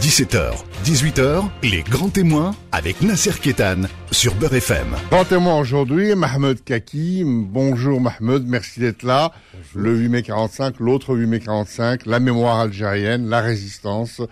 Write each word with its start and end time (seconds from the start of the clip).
17h, 0.00 0.52
18h, 0.84 1.48
les 1.64 1.82
grands 1.82 2.08
témoins 2.08 2.54
avec 2.70 3.02
Nasser 3.02 3.32
Kétan 3.42 3.82
sur 4.12 4.32
Beurre 4.36 4.54
FM. 4.54 4.86
Grand 5.10 5.24
témoin 5.24 5.58
aujourd'hui, 5.58 6.14
Mahmoud 6.14 6.62
Kaki. 6.62 7.24
Bonjour 7.26 8.00
Mahmoud, 8.00 8.44
merci 8.46 8.78
d'être 8.78 9.02
là. 9.02 9.32
Le 9.74 9.96
8 9.96 10.08
mai 10.08 10.22
45, 10.22 10.78
l'autre 10.78 11.16
8 11.16 11.26
mai 11.26 11.40
45, 11.40 12.06
la 12.06 12.20
mémoire 12.20 12.60
algérienne, 12.60 13.28
la 13.28 13.40
résistance. 13.40 14.22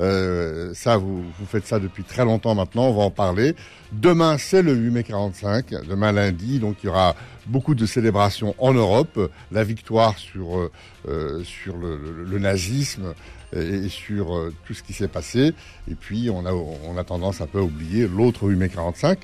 Euh, 0.00 0.72
ça, 0.74 0.96
vous, 0.96 1.22
vous 1.22 1.46
faites 1.46 1.68
ça 1.68 1.78
depuis 1.78 2.02
très 2.02 2.24
longtemps 2.24 2.56
maintenant, 2.56 2.88
on 2.88 2.94
va 2.94 3.04
en 3.04 3.10
parler. 3.10 3.54
Demain, 3.92 4.38
c'est 4.38 4.62
le 4.62 4.74
8 4.74 4.90
mai 4.90 5.04
45, 5.04 5.86
demain 5.88 6.10
lundi, 6.10 6.58
donc 6.58 6.78
il 6.82 6.86
y 6.86 6.88
aura 6.88 7.14
beaucoup 7.46 7.76
de 7.76 7.86
célébrations 7.86 8.56
en 8.58 8.74
Europe, 8.74 9.30
la 9.52 9.62
victoire 9.62 10.18
sur, 10.18 10.58
euh, 10.58 10.72
euh 11.08 11.44
sur 11.44 11.76
le, 11.76 11.96
le, 11.96 12.24
le 12.24 12.38
nazisme, 12.40 13.14
et 13.54 13.88
sur 13.88 14.36
euh, 14.36 14.54
tout 14.66 14.74
ce 14.74 14.82
qui 14.82 14.92
s'est 14.92 15.08
passé. 15.08 15.52
Et 15.90 15.94
puis, 15.94 16.30
on 16.30 16.46
a, 16.46 16.52
on 16.52 16.96
a 16.96 17.04
tendance 17.04 17.40
un 17.40 17.46
peu 17.46 17.58
à 17.58 17.62
oublier 17.62 18.06
l'autre 18.06 18.48
8 18.48 18.56
mai 18.56 18.68
45. 18.68 19.18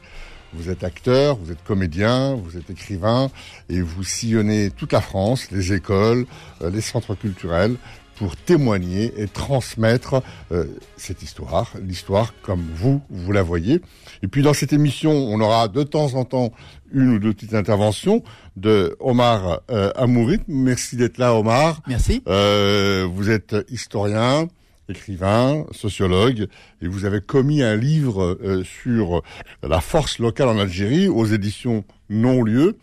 Vous 0.54 0.70
êtes 0.70 0.82
acteur, 0.82 1.36
vous 1.36 1.52
êtes 1.52 1.62
comédien, 1.62 2.34
vous 2.34 2.56
êtes 2.56 2.70
écrivain, 2.70 3.30
et 3.68 3.82
vous 3.82 4.02
sillonnez 4.02 4.70
toute 4.70 4.92
la 4.92 5.02
France, 5.02 5.50
les 5.50 5.74
écoles, 5.74 6.26
euh, 6.62 6.70
les 6.70 6.80
centres 6.80 7.14
culturels, 7.14 7.76
pour 8.18 8.36
témoigner 8.36 9.12
et 9.16 9.28
transmettre 9.28 10.22
euh, 10.50 10.64
cette 10.96 11.22
histoire, 11.22 11.72
l'histoire 11.80 12.34
comme 12.42 12.64
vous, 12.74 13.00
vous 13.10 13.32
la 13.32 13.42
voyez. 13.42 13.80
Et 14.22 14.28
puis 14.28 14.42
dans 14.42 14.54
cette 14.54 14.72
émission, 14.72 15.12
on 15.12 15.40
aura 15.40 15.68
de 15.68 15.82
temps 15.84 16.14
en 16.14 16.24
temps 16.24 16.52
une 16.92 17.10
ou 17.10 17.18
deux 17.18 17.32
petites 17.32 17.54
interventions 17.54 18.22
de 18.56 18.96
Omar 18.98 19.60
euh, 19.70 19.92
Amourit. 19.94 20.40
Merci 20.48 20.96
d'être 20.96 21.18
là, 21.18 21.34
Omar. 21.34 21.80
Merci. 21.86 22.22
Euh, 22.26 23.06
vous 23.10 23.30
êtes 23.30 23.54
historien, 23.70 24.48
écrivain, 24.88 25.64
sociologue, 25.70 26.48
et 26.82 26.88
vous 26.88 27.04
avez 27.04 27.20
commis 27.20 27.62
un 27.62 27.76
livre 27.76 28.38
euh, 28.42 28.64
sur 28.64 29.22
la 29.62 29.80
force 29.80 30.18
locale 30.18 30.48
en 30.48 30.58
Algérie 30.58 31.08
aux 31.08 31.26
éditions 31.26 31.84
Non-Lieu. 32.10 32.76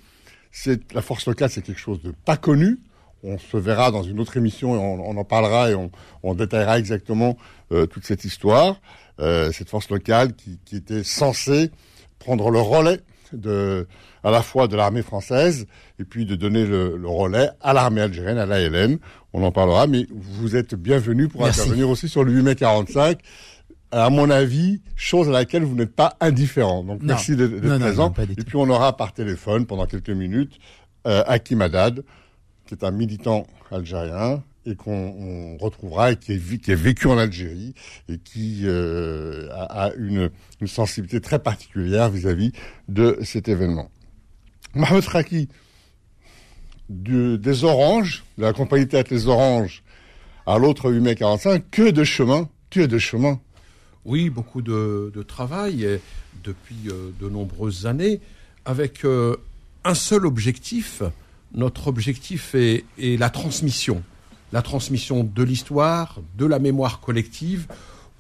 C'est 0.52 0.94
la 0.94 1.02
force 1.02 1.28
locale, 1.28 1.50
c'est 1.50 1.62
quelque 1.62 1.82
chose 1.82 2.02
de 2.02 2.14
pas 2.24 2.38
connu 2.38 2.80
on 3.26 3.38
se 3.38 3.58
verra 3.58 3.92
dans 3.92 4.04
une 4.04 4.20
autre 4.20 4.38
émission 4.38 4.76
et 4.76 4.78
on, 4.78 5.10
on 5.10 5.18
en 5.18 5.24
parlera 5.24 5.72
et 5.72 5.76
on, 5.76 5.92
on 6.24 6.36
détaillera 6.36 6.80
exactement 6.80 7.38
euh, 7.72 7.86
toute 7.86 8.06
cette 8.06 8.26
histoire. 8.26 8.80
Euh, 9.20 9.52
cette 9.52 9.70
force 9.70 9.90
locale 9.90 10.34
qui, 10.34 10.60
qui, 10.66 10.76
était 10.76 11.04
censée 11.04 11.72
prendre 12.20 12.52
le 12.52 12.60
relais 12.60 13.00
de, 13.32 13.88
à 14.24 14.32
la 14.32 14.42
fois 14.42 14.68
de 14.68 14.76
l'armée 14.76 15.04
française 15.04 15.68
et 16.00 16.04
puis 16.04 16.26
de 16.26 16.36
donner 16.36 16.66
le, 16.66 16.98
le 16.98 17.08
relais 17.08 17.50
à 17.62 17.74
l'armée 17.74 18.02
algérienne, 18.02 18.38
à 18.38 18.46
l'ALN. 18.46 18.98
On 19.32 19.44
en 19.44 19.52
parlera, 19.52 19.88
mais 19.88 20.06
vous 20.12 20.58
êtes 20.58 20.76
bienvenue 20.76 21.30
pour 21.30 21.44
Merci. 21.44 21.62
intervenir 21.62 21.90
aussi 21.90 22.10
sur 22.10 22.26
le 22.26 22.34
8 22.34 22.44
mai 22.44 22.56
45 22.56 23.20
à 23.92 24.10
mon 24.10 24.30
avis, 24.30 24.82
chose 24.96 25.30
à 25.30 25.32
laquelle 25.32 25.64
vous 25.64 25.76
n'êtes 25.76 25.96
pas 25.96 26.18
indifférent. 26.20 26.84
Donc 26.84 27.02
non. 27.02 27.08
merci 27.08 27.36
d'être 27.36 27.62
présent. 27.62 28.14
Non, 28.18 28.24
et 28.24 28.44
puis 28.44 28.58
on 28.58 28.70
aura 28.70 28.98
par 28.98 29.14
téléphone 29.14 29.66
pendant 29.66 29.86
quelques 29.86 30.10
minutes 30.10 30.60
euh, 31.08 31.24
Hakim 31.28 31.62
Haddad, 31.62 32.04
qui 32.66 32.74
est 32.74 32.84
un 32.84 32.92
militant 32.92 33.48
algérien 33.72 34.44
et 34.66 34.76
qu'on 34.76 35.58
retrouvera 35.58 36.12
et 36.12 36.16
qui 36.16 36.34
est, 36.34 36.76
vécu 36.76 37.08
en 37.08 37.18
Algérie 37.18 37.76
et 38.10 38.18
qui 38.18 38.62
euh, 38.64 39.48
a, 39.52 39.92
une, 39.98 40.30
sensibilité 40.66 41.22
très 41.22 41.40
particulière 41.40 42.10
vis-à-vis 42.10 42.50
-vis 42.50 42.54
de 42.88 43.20
cet 43.22 43.48
événement. 43.48 43.92
Mohamed 44.74 45.06
Raki, 45.06 45.50
des 46.90 47.64
Oranges, 47.64 48.24
de 48.38 48.44
la 48.44 48.54
compagnie 48.54 48.88
Théâtre 48.88 49.14
Les 49.14 49.28
Oranges, 49.28 49.84
à 50.46 50.58
l'autre 50.58 50.92
8 50.92 51.00
mai 51.00 51.16
45, 51.16 51.64
que 51.72 51.92
de 51.92 52.04
chemin, 52.04 52.50
que 52.70 52.82
de 52.82 52.98
chemin. 52.98 53.40
Oui, 54.04 54.30
beaucoup 54.30 54.62
de, 54.62 55.12
travail 55.28 56.00
depuis 56.44 56.90
euh, 56.90 57.12
de 57.20 57.30
nombreuses 57.30 57.86
années, 57.86 58.20
avec 58.66 59.04
euh, 59.06 59.36
un 59.84 59.96
seul 59.96 60.26
objectif, 60.26 61.02
notre 61.54 61.88
objectif 61.88 62.56
est, 62.56 62.86
est, 63.00 63.20
la 63.20 63.30
transmission, 63.30 64.04
la 64.52 64.62
transmission 64.62 65.24
de 65.24 65.44
l'histoire, 65.44 66.20
de 66.38 66.46
la 66.46 66.60
mémoire 66.60 67.00
collective 67.00 67.68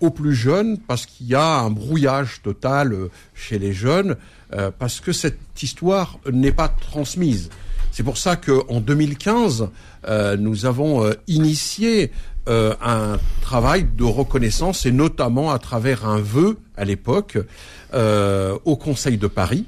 aux 0.01 0.09
plus 0.09 0.35
jeunes, 0.35 0.77
parce 0.77 1.05
qu'il 1.05 1.27
y 1.27 1.35
a 1.35 1.59
un 1.59 1.69
brouillage 1.69 2.41
total 2.43 2.95
chez 3.33 3.59
les 3.59 3.73
jeunes, 3.73 4.15
euh, 4.53 4.69
parce 4.77 4.99
que 4.99 5.11
cette 5.13 5.39
histoire 5.61 6.19
n'est 6.31 6.51
pas 6.51 6.67
transmise. 6.67 7.49
C'est 7.91 8.03
pour 8.03 8.17
ça 8.17 8.35
qu'en 8.35 8.81
2015, 8.81 9.69
euh, 10.07 10.35
nous 10.35 10.65
avons 10.65 11.05
euh, 11.05 11.13
initié 11.27 12.11
euh, 12.47 12.75
un 12.79 13.17
travail 13.41 13.87
de 13.97 14.03
reconnaissance, 14.03 14.85
et 14.85 14.91
notamment 14.91 15.51
à 15.51 15.57
travers 15.57 16.05
un 16.05 16.19
vœu 16.19 16.59
à 16.77 16.85
l'époque 16.85 17.39
euh, 17.95 18.55
au 18.65 18.75
Conseil 18.75 19.17
de 19.17 19.25
Paris, 19.25 19.65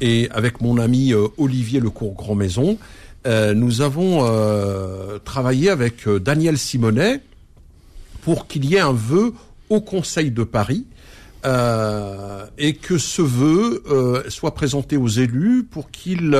et 0.00 0.28
avec 0.30 0.60
mon 0.60 0.78
ami 0.78 1.12
euh, 1.12 1.28
Olivier 1.38 1.80
Lecourt 1.80 2.14
Grand 2.14 2.34
Maison, 2.34 2.78
euh, 3.26 3.54
nous 3.54 3.80
avons 3.80 4.20
euh, 4.24 5.18
travaillé 5.18 5.70
avec 5.70 6.08
Daniel 6.08 6.58
Simonet 6.58 7.20
pour 8.22 8.46
qu'il 8.46 8.64
y 8.64 8.76
ait 8.76 8.80
un 8.80 8.92
vœu 8.92 9.34
au 9.68 9.80
Conseil 9.80 10.30
de 10.30 10.44
Paris 10.44 10.86
et 12.58 12.74
que 12.74 12.98
ce 12.98 13.22
vœu 13.22 14.24
soit 14.28 14.52
présenté 14.52 14.96
aux 14.96 15.06
élus 15.06 15.62
pour 15.62 15.92
qu'ils 15.92 16.30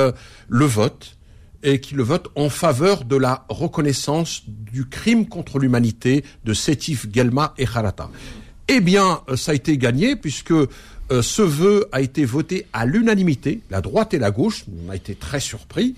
le 0.49 0.65
votent 0.65 1.15
et 1.63 1.79
qu'ils 1.79 1.95
le 1.95 2.03
votent 2.03 2.27
en 2.35 2.49
faveur 2.49 3.05
de 3.05 3.15
la 3.15 3.45
reconnaissance 3.47 4.43
du 4.47 4.89
crime 4.89 5.25
contre 5.25 5.59
l'humanité 5.59 6.25
de 6.43 6.53
Sétif, 6.53 7.07
Gelma 7.09 7.53
et 7.57 7.65
Harata. 7.65 8.09
Eh 8.67 8.81
bien, 8.81 9.21
ça 9.37 9.51
a 9.51 9.55
été 9.55 9.77
gagné 9.77 10.17
puisque 10.17 10.53
euh, 11.11 11.21
ce 11.21 11.41
vœu 11.41 11.87
a 11.91 12.01
été 12.01 12.25
voté 12.25 12.65
à 12.73 12.85
l'unanimité, 12.85 13.61
la 13.69 13.81
droite 13.81 14.13
et 14.13 14.19
la 14.19 14.31
gauche, 14.31 14.65
on 14.85 14.89
a 14.89 14.95
été 14.95 15.15
très 15.15 15.39
surpris, 15.39 15.95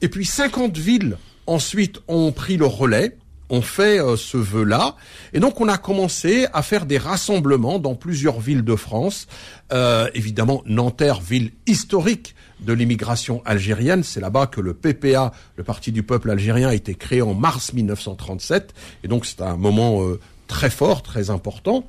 et 0.00 0.08
puis 0.08 0.24
50 0.24 0.76
villes 0.78 1.16
ensuite 1.46 2.00
ont 2.08 2.32
pris 2.32 2.56
le 2.56 2.66
relais, 2.66 3.16
ont 3.52 3.62
fait 3.62 4.00
euh, 4.00 4.16
ce 4.16 4.38
vœu-là, 4.38 4.96
et 5.32 5.40
donc 5.40 5.60
on 5.60 5.68
a 5.68 5.78
commencé 5.78 6.46
à 6.52 6.62
faire 6.62 6.86
des 6.86 6.98
rassemblements 6.98 7.78
dans 7.78 7.94
plusieurs 7.94 8.40
villes 8.40 8.64
de 8.64 8.76
France, 8.76 9.26
euh, 9.72 10.08
évidemment 10.14 10.62
Nanterre, 10.66 11.20
ville 11.20 11.52
historique 11.66 12.34
de 12.60 12.72
l'immigration 12.72 13.42
algérienne, 13.44 14.04
c'est 14.04 14.20
là-bas 14.20 14.46
que 14.46 14.60
le 14.60 14.72
PPA, 14.72 15.32
le 15.56 15.64
Parti 15.64 15.92
du 15.92 16.02
peuple 16.02 16.30
algérien, 16.30 16.68
a 16.68 16.74
été 16.74 16.94
créé 16.94 17.20
en 17.20 17.34
mars 17.34 17.72
1937, 17.74 18.72
et 19.04 19.08
donc 19.08 19.26
c'est 19.26 19.42
un 19.42 19.56
moment 19.56 20.02
euh, 20.02 20.18
très 20.46 20.70
fort, 20.70 21.02
très 21.02 21.30
important. 21.30 21.84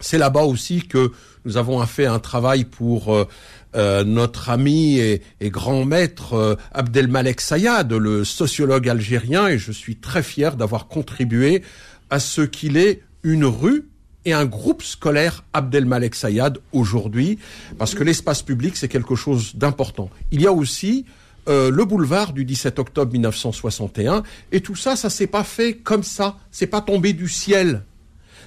C'est 0.00 0.18
là-bas 0.18 0.42
aussi 0.42 0.82
que 0.82 1.12
nous 1.44 1.56
avons 1.56 1.84
fait 1.86 2.06
un 2.06 2.18
travail 2.18 2.64
pour 2.64 3.14
euh, 3.14 3.28
euh, 3.76 4.04
notre 4.04 4.50
ami 4.50 4.98
et, 4.98 5.22
et 5.40 5.50
grand 5.50 5.84
maître 5.84 6.34
euh, 6.34 6.54
Abdelmalek 6.72 7.40
Sayad, 7.40 7.92
le 7.92 8.24
sociologue 8.24 8.88
algérien, 8.88 9.48
et 9.48 9.58
je 9.58 9.72
suis 9.72 9.96
très 9.96 10.22
fier 10.22 10.56
d'avoir 10.56 10.86
contribué 10.86 11.62
à 12.10 12.20
ce 12.20 12.42
qu'il 12.42 12.76
est 12.76 13.02
une 13.22 13.44
rue 13.44 13.88
et 14.24 14.32
un 14.32 14.44
groupe 14.44 14.82
scolaire 14.82 15.44
Abdelmalek 15.52 16.14
Sayad 16.14 16.58
aujourd'hui, 16.72 17.38
parce 17.78 17.94
que 17.94 18.04
l'espace 18.04 18.42
public, 18.42 18.76
c'est 18.76 18.88
quelque 18.88 19.16
chose 19.16 19.56
d'important. 19.56 20.08
Il 20.30 20.40
y 20.40 20.46
a 20.46 20.52
aussi 20.52 21.04
euh, 21.48 21.70
le 21.70 21.84
boulevard 21.84 22.32
du 22.32 22.44
17 22.44 22.78
octobre 22.78 23.12
1961, 23.12 24.22
et 24.52 24.60
tout 24.60 24.76
ça, 24.76 24.96
ça 24.96 25.10
s'est 25.10 25.26
pas 25.26 25.44
fait 25.44 25.74
comme 25.74 26.02
ça, 26.02 26.38
c'est 26.50 26.66
pas 26.66 26.80
tombé 26.80 27.12
du 27.12 27.28
ciel, 27.28 27.82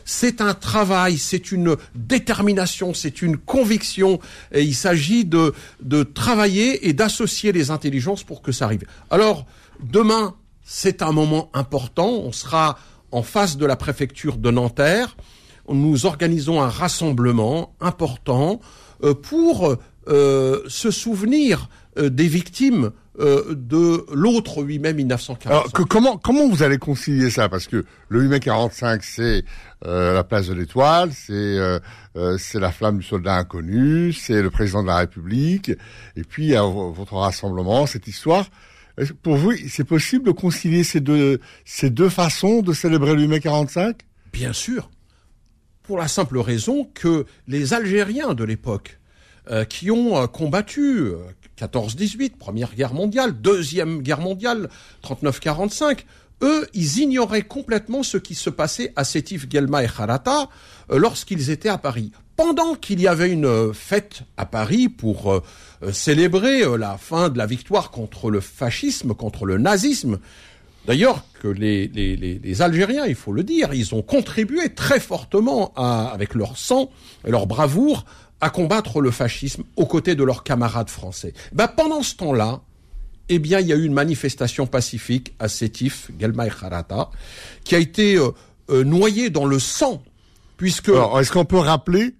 c'est 0.07 0.39
un 0.39 0.53
travail, 0.53 1.17
c'est 1.17 1.51
une 1.51 1.75
détermination, 1.93 2.93
c'est 2.93 3.21
une 3.21 3.35
conviction. 3.35 4.19
Et 4.53 4.63
il 4.63 4.73
s'agit 4.73 5.25
de, 5.25 5.53
de 5.83 6.03
travailler 6.03 6.87
et 6.87 6.93
d'associer 6.93 7.51
les 7.51 7.71
intelligences 7.71 8.23
pour 8.23 8.41
que 8.41 8.53
ça 8.53 8.65
arrive. 8.65 8.85
Alors, 9.09 9.45
demain, 9.83 10.35
c'est 10.63 11.01
un 11.01 11.11
moment 11.11 11.51
important. 11.53 12.07
On 12.07 12.31
sera 12.31 12.79
en 13.11 13.21
face 13.21 13.57
de 13.57 13.65
la 13.65 13.75
préfecture 13.75 14.37
de 14.37 14.49
Nanterre. 14.49 15.17
Nous 15.67 16.05
organisons 16.05 16.61
un 16.61 16.69
rassemblement 16.69 17.75
important 17.81 18.61
euh, 19.03 19.13
pour 19.13 19.75
euh, 20.07 20.63
se 20.69 20.89
souvenir 20.89 21.67
euh, 21.97 22.09
des 22.09 22.29
victimes 22.29 22.91
euh, 23.19 23.55
de 23.55 24.05
l'autre 24.13 24.61
8 24.61 24.77
mai 24.77 24.93
1945. 24.93 25.49
Alors, 25.49 25.71
que, 25.71 25.81
comment, 25.81 26.17
comment 26.17 26.47
vous 26.47 26.61
allez 26.61 26.77
concilier 26.77 27.31
ça? 27.31 27.49
Parce 27.49 27.65
que 27.65 27.83
le 28.09 28.21
8 28.21 28.27
mai 28.27 28.39
45, 28.39 29.03
c'est 29.03 29.43
euh, 29.87 30.13
la 30.13 30.23
place 30.23 30.45
de 30.47 30.53
l'Étoile, 30.53 31.09
c'est 31.13 31.33
euh, 31.33 31.79
c'est 32.37 32.59
la 32.59 32.71
flamme 32.71 32.99
du 32.99 33.03
soldat 33.03 33.37
inconnu, 33.37 34.13
c'est 34.13 34.43
le 34.43 34.51
président 34.51 34.83
de 34.83 34.87
la 34.87 34.97
République, 34.97 35.71
et 36.15 36.23
puis 36.23 36.55
a 36.55 36.61
votre 36.61 37.13
rassemblement, 37.13 37.87
cette 37.87 38.07
histoire. 38.07 38.45
Pour 39.23 39.37
vous, 39.37 39.53
c'est 39.67 39.83
possible 39.83 40.25
de 40.25 40.31
concilier 40.31 40.83
ces 40.83 40.99
deux, 40.99 41.39
ces 41.65 41.89
deux 41.89 42.09
façons 42.09 42.61
de 42.61 42.73
célébrer 42.73 43.15
le 43.15 43.21
8 43.21 43.27
mai 43.27 43.39
45 43.39 43.97
Bien 44.31 44.53
sûr. 44.53 44.91
Pour 45.81 45.97
la 45.97 46.07
simple 46.07 46.37
raison 46.37 46.87
que 46.93 47.25
les 47.47 47.73
Algériens 47.73 48.35
de 48.35 48.43
l'époque, 48.43 48.99
qui 49.69 49.89
ont 49.89 50.27
combattu 50.27 51.13
14-18, 51.57 52.37
Première 52.37 52.75
Guerre 52.75 52.93
mondiale, 52.93 53.33
Deuxième 53.41 54.01
Guerre 54.01 54.21
mondiale, 54.21 54.69
39-45, 55.03 55.99
eux, 56.43 56.67
ils 56.73 56.99
ignoraient 56.99 57.41
complètement 57.41 58.03
ce 58.03 58.17
qui 58.17 58.35
se 58.35 58.49
passait 58.49 58.93
à 58.95 59.03
Sétif, 59.03 59.47
Gelma 59.49 59.83
et 59.83 59.87
Harata 59.87 60.49
euh, 60.91 60.99
lorsqu'ils 60.99 61.49
étaient 61.49 61.69
à 61.69 61.79
Paris. 61.79 62.11
Pendant 62.35 62.75
qu'il 62.75 63.01
y 63.01 63.07
avait 63.07 63.31
une 63.31 63.45
euh, 63.45 63.73
fête 63.73 64.21
à 64.37 64.45
Paris 64.45 64.87
pour 64.87 65.33
euh, 65.33 65.41
célébrer 65.91 66.77
la 66.77 66.97
fin 66.97 67.29
de 67.29 67.37
la 67.37 67.47
victoire 67.47 67.89
contre 67.89 68.29
le 68.29 68.39
fascisme, 68.39 69.13
contre 69.13 69.45
le 69.45 69.57
nazisme, 69.57 70.19
D'ailleurs, 70.87 71.25
que 71.41 71.49
les, 71.49 71.89
les, 71.89 72.15
les, 72.15 72.61
Algériens, 72.61 73.05
il 73.05 73.15
faut 73.15 73.33
le 73.33 73.43
dire, 73.43 73.73
ils 73.73 73.93
ont 73.93 74.01
contribué 74.01 74.73
très 74.73 75.01
fortement 75.01 75.73
à, 75.75 76.07
avec 76.07 76.33
leur 76.33 76.57
sang 76.57 76.89
et 77.25 77.29
leur 77.29 77.45
bravoure 77.45 78.05
à 78.41 78.49
combattre 78.49 79.01
le 79.01 79.11
fascisme 79.11 79.63
aux 79.75 79.85
côtés 79.85 80.15
de 80.15 80.23
leurs 80.23 80.43
camarades 80.43 80.89
français. 80.89 81.33
Ben, 81.53 81.67
pendant 81.67 82.03
ce 82.03 82.15
temps-là, 82.15 82.61
eh 83.29 83.39
bien, 83.39 83.59
il 83.59 83.67
y 83.67 83.73
a 83.73 83.75
eu 83.75 83.83
une 83.83 83.93
manifestation 83.93 84.67
pacifique 84.67 85.33
à 85.39 85.47
Sétif, 85.47 86.11
Gelmaï 86.19 86.49
Kharata, 86.49 87.09
qui 87.63 87.75
a 87.75 87.79
été 87.79 88.15
euh, 88.15 88.29
euh, 88.69 88.83
noyée 88.83 89.29
dans 89.29 89.45
le 89.45 89.59
sang, 89.59 90.03
puisque... 90.55 90.89
Alors, 90.89 91.19
est-ce 91.19 91.31
qu'on 91.31 91.45
peut 91.45 91.57
rappeler, 91.57 92.15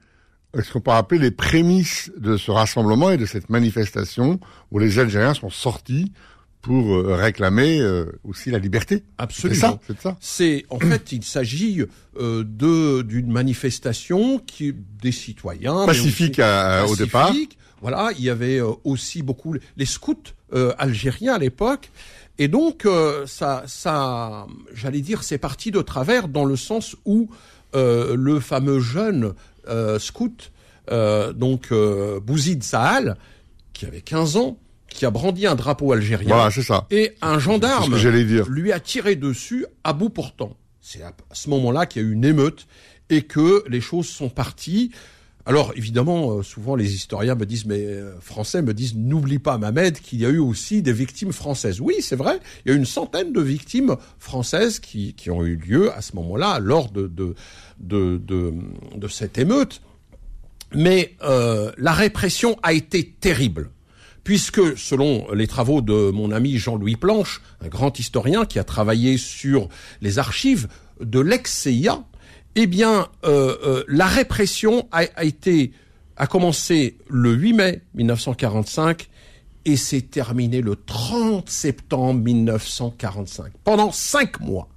est-ce 0.57 0.71
qu'on 0.73 0.81
peut 0.81 0.91
rappeler 0.91 1.19
les 1.19 1.31
prémices 1.31 2.11
de 2.17 2.35
ce 2.35 2.51
rassemblement 2.51 3.11
et 3.11 3.17
de 3.17 3.25
cette 3.25 3.49
manifestation 3.49 4.39
où 4.71 4.79
les 4.79 4.99
Algériens 4.99 5.33
sont 5.33 5.49
sortis 5.49 6.11
pour 6.67 6.93
euh, 6.93 7.15
réclamer 7.15 7.81
aussi 8.23 8.51
la 8.51 8.59
liberté. 8.59 9.03
Absolument. 9.17 9.79
C'est 9.87 9.99
ça. 9.99 10.17
C'est 10.19 10.65
en 10.69 10.79
fait, 10.79 11.11
il 11.11 11.23
s'agit 11.23 11.83
de 12.19 13.01
d'une 13.01 13.31
manifestation 13.31 14.39
qui 14.39 14.75
des 15.01 15.11
citoyens 15.11 15.85
pacifique 15.85 16.41
au 16.87 16.95
départ. 16.95 17.33
Voilà, 17.81 18.09
il 18.17 18.23
y 18.23 18.29
avait 18.29 18.59
aussi 18.83 19.21
beaucoup 19.21 19.55
les 19.75 19.85
scouts 19.85 20.33
euh, 20.53 20.73
algérien 20.77 21.33
à 21.33 21.37
l'époque. 21.37 21.91
Et 22.39 22.47
donc, 22.47 22.85
euh, 22.85 23.25
ça, 23.27 23.63
ça 23.67 24.47
j'allais 24.73 25.01
dire, 25.01 25.23
c'est 25.23 25.37
parti 25.37 25.71
de 25.71 25.81
travers 25.81 26.27
dans 26.27 26.45
le 26.45 26.55
sens 26.55 26.95
où 27.05 27.29
euh, 27.75 28.15
le 28.15 28.39
fameux 28.39 28.79
jeune 28.79 29.33
scout, 29.99 30.53
donc 30.89 31.73
Bouzid 31.73 32.63
Sahal, 32.63 33.17
qui 33.73 33.85
avait 33.85 33.99
15 33.99 34.37
ans, 34.37 34.57
qui 34.89 35.05
a 35.05 35.11
brandi 35.11 35.45
un 35.45 35.55
drapeau 35.55 35.91
algérien. 35.91 36.29
Voilà, 36.29 36.51
c'est 36.51 36.63
ça. 36.63 36.87
Et 36.91 37.13
un 37.21 37.39
gendarme 37.39 37.97
dire. 37.99 38.47
lui 38.49 38.71
a 38.71 38.79
tiré 38.79 39.15
dessus 39.15 39.65
à 39.83 39.93
bout 39.93 40.09
portant. 40.09 40.55
C'est 40.81 41.01
à 41.01 41.13
ce 41.33 41.49
moment-là 41.49 41.85
qu'il 41.85 42.01
y 42.01 42.05
a 42.05 42.07
eu 42.07 42.13
une 42.13 42.25
émeute 42.25 42.67
et 43.09 43.23
que 43.23 43.63
les 43.67 43.81
choses 43.81 44.07
sont 44.07 44.29
parties. 44.29 44.91
Alors 45.45 45.71
évidemment, 45.75 46.31
euh, 46.31 46.43
souvent 46.43 46.75
les 46.75 46.93
historiens 46.93 47.35
me 47.35 47.45
disent, 47.45 47.65
mais 47.65 47.85
euh, 47.85 48.19
français 48.19 48.61
me 48.61 48.73
disent, 48.73 48.95
n'oublie 48.95 49.39
pas 49.39 49.57
Mamed 49.57 49.99
qu'il 49.99 50.19
y 50.19 50.25
a 50.25 50.29
eu 50.29 50.39
aussi 50.39 50.81
des 50.81 50.91
victimes 50.91 51.31
françaises. 51.31 51.79
Oui, 51.79 51.95
c'est 52.01 52.17
vrai, 52.17 52.39
il 52.65 52.69
y 52.69 52.71
a 52.73 52.75
eu 52.75 52.77
une 52.77 52.85
centaine 52.85 53.31
de 53.31 53.41
victimes 53.41 53.95
françaises 54.19 54.79
qui, 54.79 55.13
qui 55.13 55.29
ont 55.29 55.45
eu 55.45 55.55
lieu 55.55 55.93
à 55.93 56.01
ce 56.01 56.15
moment-là 56.17 56.59
lors 56.59 56.91
de, 56.91 57.07
de, 57.07 57.33
de, 57.79 58.21
de, 58.95 59.07
cette 59.07 59.37
émeute. 59.37 59.81
Mais 60.75 61.15
euh, 61.23 61.71
la 61.77 61.93
répression 61.93 62.57
a 62.61 62.73
été 62.73 63.09
terrible 63.09 63.69
puisque 64.27 64.77
selon 64.77 65.25
les 65.33 65.47
travaux 65.47 65.79
de 65.79 66.11
mon 66.11 66.33
ami 66.33 66.57
Jean-Louis 66.57 66.97
Planche, 66.97 67.41
un 67.63 67.69
grand 67.69 67.97
historien 67.97 68.43
qui 68.43 68.59
a 68.59 68.65
travaillé 68.65 69.17
sur 69.17 69.69
les 70.01 70.19
archives 70.19 70.67
de 70.99 71.21
l'ex-CIA, 71.21 72.03
eh 72.55 72.67
bien, 72.67 73.07
euh, 73.23 73.55
euh, 73.65 73.83
la 73.87 74.05
répression 74.05 74.89
a, 74.91 75.23
été 75.23 75.71
a 76.17 76.27
commencé 76.27 76.97
le 77.07 77.31
8 77.31 77.53
mai 77.53 77.81
1945 77.95 79.07
et 79.63 79.77
s'est 79.77 80.01
terminée 80.01 80.59
le 80.59 80.75
30 80.75 81.49
septembre 81.49 82.19
1945. 82.19 83.53
Pendant 83.63 83.93
cinq 83.93 84.41
mois. 84.41 84.67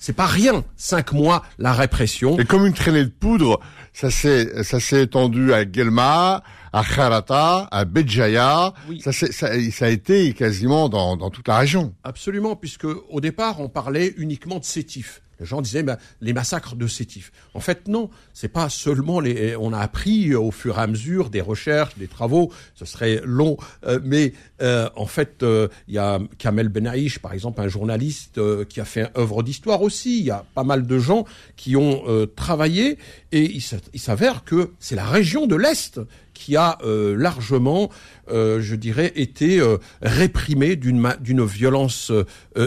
C'est 0.00 0.12
pas 0.12 0.26
rien, 0.26 0.64
cinq 0.76 1.12
mois 1.12 1.44
la 1.60 1.72
répression. 1.72 2.36
Et 2.40 2.44
comme 2.44 2.66
une 2.66 2.74
traînée 2.74 3.04
de 3.04 3.10
poudre, 3.10 3.60
ça 3.92 4.10
s'est 4.10 4.64
ça 4.64 4.80
s'est 4.80 5.04
étendu 5.04 5.52
à 5.52 5.62
Gelma, 5.70 6.42
à 6.72 6.82
Kharata, 6.84 7.68
à 7.70 7.84
Béjaïa. 7.84 8.72
Ça, 9.00 9.12
ça, 9.12 9.26
ça, 9.32 9.84
a 9.84 9.88
été 9.88 10.32
quasiment 10.32 10.88
dans, 10.88 11.16
dans 11.16 11.30
toute 11.30 11.48
la 11.48 11.58
région. 11.58 11.94
Absolument, 12.04 12.56
puisque 12.56 12.84
au 12.84 13.20
départ 13.20 13.60
on 13.60 13.68
parlait 13.68 14.14
uniquement 14.16 14.58
de 14.58 14.64
Sétif. 14.64 15.22
Les 15.40 15.46
gens 15.46 15.62
disaient 15.62 15.82
ben, 15.82 15.98
les 16.20 16.32
massacres 16.32 16.74
de 16.74 16.86
Sétif. 16.86 17.32
En 17.54 17.60
fait, 17.60 17.88
non, 17.88 18.10
c'est 18.34 18.48
pas 18.48 18.68
seulement 18.68 19.20
les. 19.20 19.56
On 19.56 19.72
a 19.72 19.78
appris 19.78 20.34
au 20.34 20.50
fur 20.50 20.78
et 20.78 20.82
à 20.82 20.86
mesure 20.86 21.30
des 21.30 21.40
recherches, 21.40 21.96
des 21.96 22.08
travaux. 22.08 22.52
Ce 22.74 22.84
serait 22.84 23.20
long, 23.24 23.56
euh, 23.86 24.00
mais 24.02 24.32
euh, 24.62 24.88
en 24.96 25.06
fait, 25.06 25.42
euh, 25.42 25.68
il 25.86 25.94
y 25.94 25.98
a 25.98 26.18
Kamel 26.38 26.68
Benaïch, 26.68 27.18
par 27.20 27.32
exemple, 27.32 27.60
un 27.60 27.68
journaliste 27.68 28.40
qui 28.66 28.80
a 28.80 28.84
fait 28.84 29.10
œuvre 29.16 29.42
d'histoire 29.42 29.82
aussi. 29.82 30.18
Il 30.18 30.24
y 30.24 30.30
a 30.30 30.44
pas 30.54 30.64
mal 30.64 30.86
de 30.86 30.98
gens 30.98 31.24
qui 31.56 31.76
ont 31.76 32.04
travaillé 32.34 32.98
et 33.32 33.50
il 33.52 34.00
s'avère 34.00 34.44
que 34.44 34.70
c'est 34.78 34.96
la 34.96 35.06
région 35.06 35.46
de 35.46 35.56
l'est 35.56 36.00
qui 36.34 36.56
a 36.56 36.78
largement, 36.84 37.90
je 38.30 38.74
dirais, 38.74 39.12
été 39.16 39.60
réprimée 40.02 40.76
d'une 40.76 41.44
violence 41.44 42.12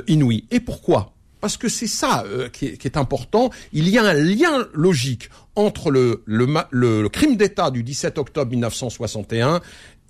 inouïe. 0.07 0.45
Et 0.51 0.59
pourquoi? 0.59 1.13
Parce 1.41 1.57
que 1.57 1.67
c'est 1.67 1.87
ça 1.87 2.23
euh, 2.27 2.47
qui, 2.49 2.67
est, 2.67 2.97
important. 2.97 3.49
Il 3.73 3.89
y 3.89 3.97
a 3.97 4.03
un 4.03 4.13
lien 4.13 4.67
logique 4.73 5.29
entre 5.55 5.91
le, 5.91 6.23
le, 6.25 7.07
crime 7.09 7.35
d'État 7.35 7.71
du 7.71 7.83
17 7.83 8.17
octobre 8.19 8.51
1961 8.51 9.59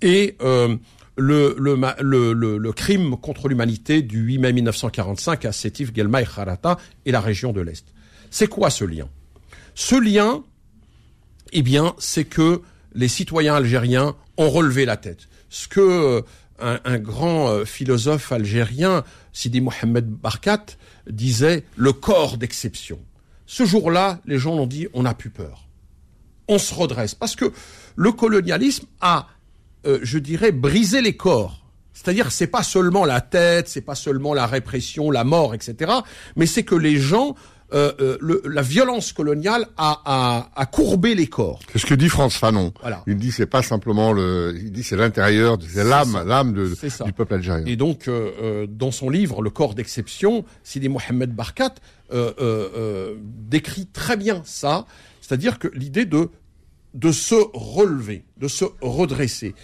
et 0.02 0.36
euh, 0.42 0.76
le, 1.16 1.56
le, 1.58 2.72
crime 2.72 3.16
contre 3.16 3.48
l'humanité 3.48 4.02
du 4.02 4.20
8 4.20 4.38
mai 4.38 4.52
1945 4.52 5.44
à 5.46 5.52
Sétif, 5.52 5.94
Gelma 5.94 6.22
et 6.22 6.26
Kharata 6.26 6.76
et 7.06 7.12
la 7.12 7.20
région 7.20 7.52
de 7.52 7.60
l'Est. 7.62 7.86
C'est 8.30 8.46
quoi 8.46 8.70
ce 8.70 8.84
lien? 8.84 9.08
Ce 9.74 9.94
lien, 9.94 10.44
eh 11.52 11.62
bien, 11.62 11.94
c'est 11.98 12.24
que 12.24 12.60
les 12.94 13.08
citoyens 13.08 13.54
algériens 13.54 14.14
ont 14.36 14.50
relevé 14.50 14.84
la 14.84 14.96
tête. 14.98 15.28
Ce 15.48 15.66
que 15.66 16.22
euh, 16.62 16.78
un, 16.84 16.98
grand 16.98 17.64
philosophe 17.64 18.32
algérien, 18.32 19.04
Sidi 19.32 19.60
Mohamed 19.60 20.06
Barkat, 20.06 20.66
disait 21.08 21.64
le 21.76 21.92
corps 21.92 22.36
d'exception. 22.38 22.98
Ce 23.46 23.64
jour-là, 23.66 24.18
les 24.24 24.38
gens 24.38 24.54
ont 24.54 24.66
dit 24.66 24.88
on 24.94 25.02
n'a 25.02 25.14
plus 25.14 25.30
peur. 25.30 25.68
On 26.48 26.58
se 26.58 26.74
redresse. 26.74 27.14
Parce 27.14 27.36
que 27.36 27.52
le 27.96 28.12
colonialisme 28.12 28.86
a, 29.00 29.28
euh, 29.86 29.98
je 30.02 30.18
dirais, 30.18 30.52
brisé 30.52 31.00
les 31.00 31.16
corps. 31.16 31.66
C'est-à-dire, 31.92 32.32
c'est 32.32 32.46
pas 32.46 32.62
seulement 32.62 33.04
la 33.04 33.20
tête, 33.20 33.68
c'est 33.68 33.82
pas 33.82 33.94
seulement 33.94 34.32
la 34.32 34.46
répression, 34.46 35.10
la 35.10 35.24
mort, 35.24 35.54
etc. 35.54 35.92
Mais 36.36 36.46
c'est 36.46 36.62
que 36.62 36.74
les 36.74 36.96
gens 36.96 37.36
euh, 37.74 37.92
euh, 38.00 38.42
la 38.44 38.62
violence 38.62 39.12
coloniale 39.12 39.66
a, 39.76 40.02
a, 40.04 40.50
a, 40.54 40.66
courbé 40.66 41.14
les 41.14 41.26
corps. 41.26 41.60
C'est 41.72 41.78
ce 41.78 41.86
que 41.86 41.94
dit 41.94 42.08
France 42.08 42.36
Fanon. 42.36 42.72
Voilà. 42.80 43.02
Il 43.06 43.16
dit 43.16 43.32
c'est 43.32 43.46
pas 43.46 43.62
simplement 43.62 44.12
le, 44.12 44.54
il 44.56 44.72
dit 44.72 44.82
c'est 44.82 44.96
l'intérieur, 44.96 45.58
c'est 45.66 45.84
l'âme, 45.84 46.22
l'âme 46.26 46.52
du 46.52 47.12
peuple 47.12 47.34
algérien. 47.34 47.64
Et 47.66 47.76
donc 47.76 48.08
euh, 48.08 48.66
dans 48.68 48.90
son 48.90 49.08
livre 49.08 49.42
Le 49.42 49.50
corps 49.50 49.74
d'exception, 49.74 50.44
Sidi 50.62 50.88
Mohamed 50.88 51.34
Barkat 51.34 51.74
décrit 53.48 53.86
très 53.86 54.18
bien 54.18 54.42
ça, 54.44 54.84
c'est-à-dire 55.22 55.58
que 55.58 55.68
l'idée 55.68 56.04
de 56.04 56.28
de 56.92 57.10
se 57.10 57.36
relever, 57.54 58.24
de 58.36 58.48
se 58.48 58.66
redresser. 58.82 59.54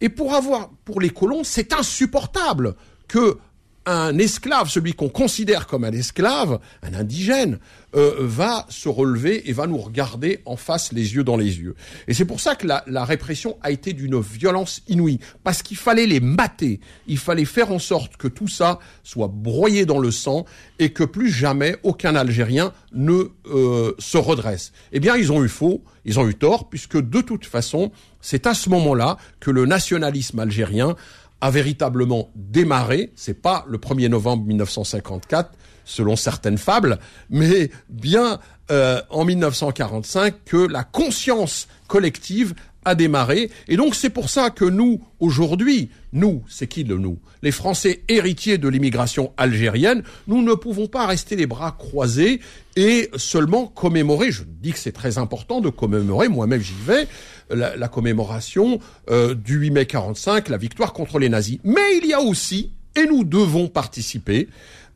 Et 0.00 0.08
pour 0.08 0.34
avoir, 0.34 0.70
pour 0.84 1.00
les 1.00 1.10
colons, 1.10 1.44
c'est 1.44 1.74
insupportable 1.74 2.76
que 3.08 3.38
un 3.88 4.18
esclave, 4.18 4.68
celui 4.68 4.92
qu'on 4.92 5.08
considère 5.08 5.66
comme 5.66 5.84
un 5.84 5.92
esclave, 5.92 6.60
un 6.82 6.92
indigène, 6.92 7.58
euh, 7.96 8.16
va 8.20 8.66
se 8.68 8.88
relever 8.90 9.48
et 9.48 9.54
va 9.54 9.66
nous 9.66 9.78
regarder 9.78 10.40
en 10.44 10.56
face, 10.56 10.92
les 10.92 11.14
yeux 11.14 11.24
dans 11.24 11.38
les 11.38 11.58
yeux. 11.58 11.74
Et 12.06 12.12
c'est 12.12 12.26
pour 12.26 12.38
ça 12.38 12.54
que 12.54 12.66
la, 12.66 13.04
répression 13.06 13.56
a 13.62 13.70
été 13.70 13.94
d'une 13.94 14.20
violence 14.20 14.82
inouïe, 14.88 15.20
parce 15.42 15.62
qu'il 15.62 15.78
fallait 15.78 16.04
les 16.04 16.20
mater, 16.20 16.80
il 17.06 17.16
fallait 17.16 17.46
faire 17.46 17.72
en 17.72 17.78
sorte 17.78 18.18
que 18.18 18.28
tout 18.28 18.48
ça 18.48 18.78
soit 19.04 19.28
broyé 19.28 19.86
dans 19.86 20.00
le 20.00 20.10
sang 20.10 20.44
et 20.78 20.92
que 20.92 21.04
plus 21.04 21.30
jamais 21.30 21.76
aucun 21.82 22.14
Algérien 22.14 22.74
ne 22.92 23.30
euh, 23.46 23.94
se 23.98 24.18
redresse. 24.18 24.72
Eh 24.92 25.00
bien, 25.00 25.16
ils 25.16 25.32
ont 25.32 25.42
eu 25.42 25.48
faux, 25.48 25.82
ils 26.04 26.20
ont 26.20 26.28
eu 26.28 26.34
tort, 26.34 26.68
puisque 26.68 26.98
de 26.98 27.20
toute 27.22 27.46
façon, 27.46 27.90
c'est 28.20 28.46
à 28.46 28.52
ce 28.52 28.68
moment-là 28.68 29.16
que 29.40 29.50
le 29.50 29.64
nationalisme 29.64 30.40
algérien 30.40 30.94
a 31.40 31.50
véritablement 31.50 32.30
démarré, 32.34 33.12
c'est 33.14 33.40
pas 33.40 33.64
le 33.68 33.78
1er 33.78 34.08
novembre 34.08 34.44
1954, 34.44 35.52
selon 35.84 36.16
certaines 36.16 36.58
fables, 36.58 36.98
mais 37.30 37.70
bien 37.88 38.40
euh, 38.70 39.00
en 39.08 39.24
1945 39.24 40.44
que 40.44 40.56
la 40.56 40.84
conscience 40.84 41.68
collective 41.86 42.54
a 42.88 42.94
démarré. 42.94 43.50
Et 43.68 43.76
donc 43.76 43.94
c'est 43.94 44.10
pour 44.10 44.30
ça 44.30 44.50
que 44.50 44.64
nous, 44.64 45.00
aujourd'hui, 45.20 45.90
nous, 46.12 46.42
c'est 46.48 46.66
qui 46.66 46.84
le 46.84 46.98
nous? 46.98 47.18
Les 47.42 47.52
Français 47.52 48.02
héritiers 48.08 48.58
de 48.58 48.68
l'immigration 48.68 49.32
algérienne, 49.36 50.02
nous 50.26 50.42
ne 50.42 50.54
pouvons 50.54 50.88
pas 50.88 51.06
rester 51.06 51.36
les 51.36 51.46
bras 51.46 51.72
croisés 51.72 52.40
et 52.76 53.10
seulement 53.16 53.66
commémorer, 53.66 54.30
je 54.30 54.42
dis 54.46 54.72
que 54.72 54.78
c'est 54.78 54.92
très 54.92 55.18
important 55.18 55.60
de 55.60 55.68
commémorer, 55.68 56.28
moi-même 56.28 56.60
j'y 56.60 56.74
vais, 56.86 57.06
la, 57.50 57.88
commémoration 57.88 58.78
euh, 59.10 59.34
du 59.34 59.58
8 59.58 59.70
mai 59.70 59.86
45, 59.86 60.48
la 60.48 60.56
victoire 60.56 60.92
contre 60.92 61.18
les 61.18 61.28
nazis. 61.28 61.58
Mais 61.64 61.98
il 62.02 62.06
y 62.06 62.12
a 62.12 62.20
aussi, 62.20 62.72
et 62.96 63.06
nous 63.06 63.24
devons 63.24 63.68
participer, 63.68 64.48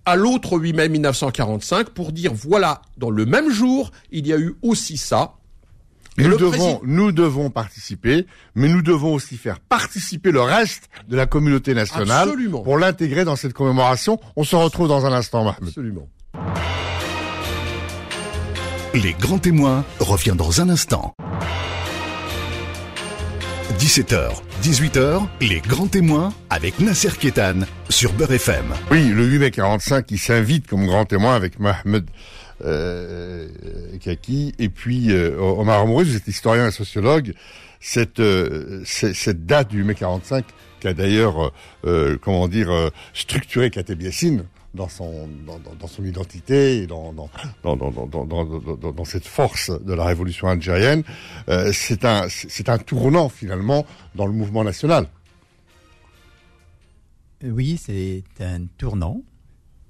à 0.04 0.16
l'autre 0.16 0.58
8 0.58 0.72
mai 0.72 0.88
1945 0.88 1.90
pour 1.90 2.12
dire 2.12 2.32
voilà, 2.34 2.82
dans 2.98 3.10
le 3.10 3.26
même 3.26 3.50
jour, 3.50 3.92
il 4.10 4.26
y 4.26 4.32
a 4.32 4.38
eu 4.38 4.54
aussi 4.62 4.96
ça. 4.96 5.34
Et 6.18 6.28
nous 6.28 6.36
devons, 6.36 6.80
nous 6.84 7.10
devons 7.10 7.48
participer, 7.50 8.26
mais 8.54 8.68
nous 8.68 8.82
devons 8.82 9.14
aussi 9.14 9.36
faire 9.36 9.60
participer 9.60 10.30
le 10.30 10.42
reste 10.42 10.90
de 11.08 11.16
la 11.16 11.26
communauté 11.26 11.74
nationale 11.74 12.30
pour 12.50 12.78
l'intégrer 12.78 13.24
dans 13.24 13.36
cette 13.36 13.54
commémoration. 13.54 14.20
On 14.36 14.44
se 14.44 14.54
retrouve 14.54 14.88
dans 14.88 15.06
un 15.06 15.12
instant, 15.12 15.44
Mahmoud. 15.44 15.68
Absolument. 15.68 16.08
Les 18.94 19.14
grands 19.14 19.38
témoins 19.38 19.86
revient 20.00 20.34
dans 20.36 20.60
un 20.60 20.68
instant. 20.68 21.14
17h, 23.78 24.32
18h, 24.62 25.22
les 25.40 25.60
grands 25.60 25.86
témoins 25.86 26.32
avec 26.50 26.78
Nasser 26.78 27.10
Kétan 27.18 27.60
sur 27.88 28.12
Beurre 28.12 28.32
FM. 28.32 28.66
Oui, 28.90 29.08
le 29.08 29.24
8 29.24 29.38
mai 29.38 29.50
45, 29.50 30.10
il 30.10 30.18
s'invite 30.18 30.66
comme 30.66 30.86
grand 30.86 31.06
témoin 31.06 31.34
avec 31.34 31.58
Mohamed 31.58 32.04
euh, 32.64 33.48
Kaki 34.00 34.54
et 34.58 34.68
puis 34.68 35.12
euh, 35.12 35.38
Omar 35.38 35.80
Amoureux, 35.80 36.04
vous 36.04 36.16
êtes 36.16 36.28
historien 36.28 36.68
et 36.68 36.70
sociologue. 36.70 37.34
Cette, 37.80 38.20
euh, 38.20 38.82
cette 38.84 39.44
date 39.44 39.68
du 39.68 39.78
8 39.78 39.84
mai 39.84 39.94
45 39.94 40.44
qui 40.80 40.88
a 40.88 40.94
d'ailleurs, 40.94 41.52
comment 42.22 42.48
dire, 42.48 42.90
structuré 43.14 43.70
Kateb 43.70 44.02
Yassine, 44.02 44.46
dans 44.74 44.88
son 44.88 45.28
dans, 45.46 45.86
son 45.86 46.04
identité 46.04 46.78
et 46.78 46.86
dans 46.88 47.12
dans, 47.12 47.30
dans, 47.62 47.76
dans, 47.76 49.04
cette 49.04 49.26
force 49.26 49.70
de 49.70 49.94
la 49.94 50.04
révolution 50.04 50.48
algérienne, 50.48 51.04
c'est 51.72 52.04
un 52.04 52.26
un 52.66 52.78
tournant 52.78 53.28
finalement 53.28 53.86
dans 54.16 54.26
le 54.26 54.32
mouvement 54.32 54.64
national. 54.64 55.06
Oui, 57.44 57.80
c'est 57.80 58.24
un 58.40 58.66
tournant 58.76 59.22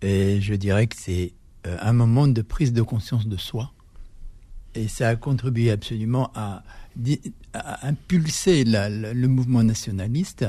et 0.03 0.43
je 0.43 0.55
dirais 0.55 0.89
que 0.89 0.97
c'est 0.99 1.33
un 1.65 1.93
moment 1.93 2.29
de 2.29 2.43
prise 2.43 2.73
de 2.73 2.83
conscience 2.83 3.27
de 3.27 3.37
soi. 3.37 3.73
Et 4.75 4.89
ça 4.89 5.09
a 5.09 5.17
contribué 5.17 5.71
absolument 5.71 6.31
à, 6.35 6.63
impulser 7.83 8.65
la, 8.65 8.89
le 8.89 9.29
mouvement 9.29 9.63
nationaliste. 9.63 10.47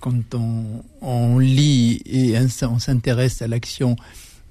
Quand 0.00 0.34
on, 0.34 1.38
lit 1.38 2.02
et 2.04 2.36
on 2.62 2.78
s'intéresse 2.78 3.42
à 3.42 3.48
l'action 3.48 3.96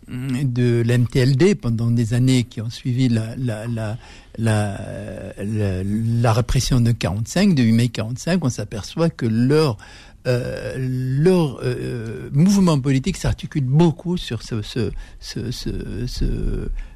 de 0.09 0.83
l'MTLD 0.85 1.55
pendant 1.55 1.89
des 1.91 2.13
années 2.13 2.43
qui 2.43 2.59
ont 2.59 2.69
suivi 2.69 3.07
la, 3.07 3.35
la, 3.37 3.67
la, 4.37 4.77
la, 5.37 6.33
répression 6.33 6.81
de 6.81 6.91
45, 6.91 7.55
de 7.55 7.63
8 7.63 7.71
mai 7.71 7.89
45, 7.89 8.43
on 8.43 8.49
s'aperçoit 8.49 9.09
que 9.09 9.25
leur 9.25 9.77
euh, 10.25 10.75
leur 10.77 11.59
euh, 11.63 12.29
mouvement 12.31 12.79
politique 12.79 13.17
s'articule 13.17 13.65
beaucoup 13.65 14.17
sur 14.17 14.41
ce, 14.41 14.61
ce, 14.61 14.91
ce, 15.19 15.51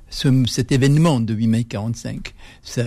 ce, 0.10 0.46
cet 0.46 0.72
événement 0.72 1.20
de 1.20 1.34
8 1.34 1.48
mai 1.48 1.64
45. 1.66 2.34
Ça, 2.64 2.84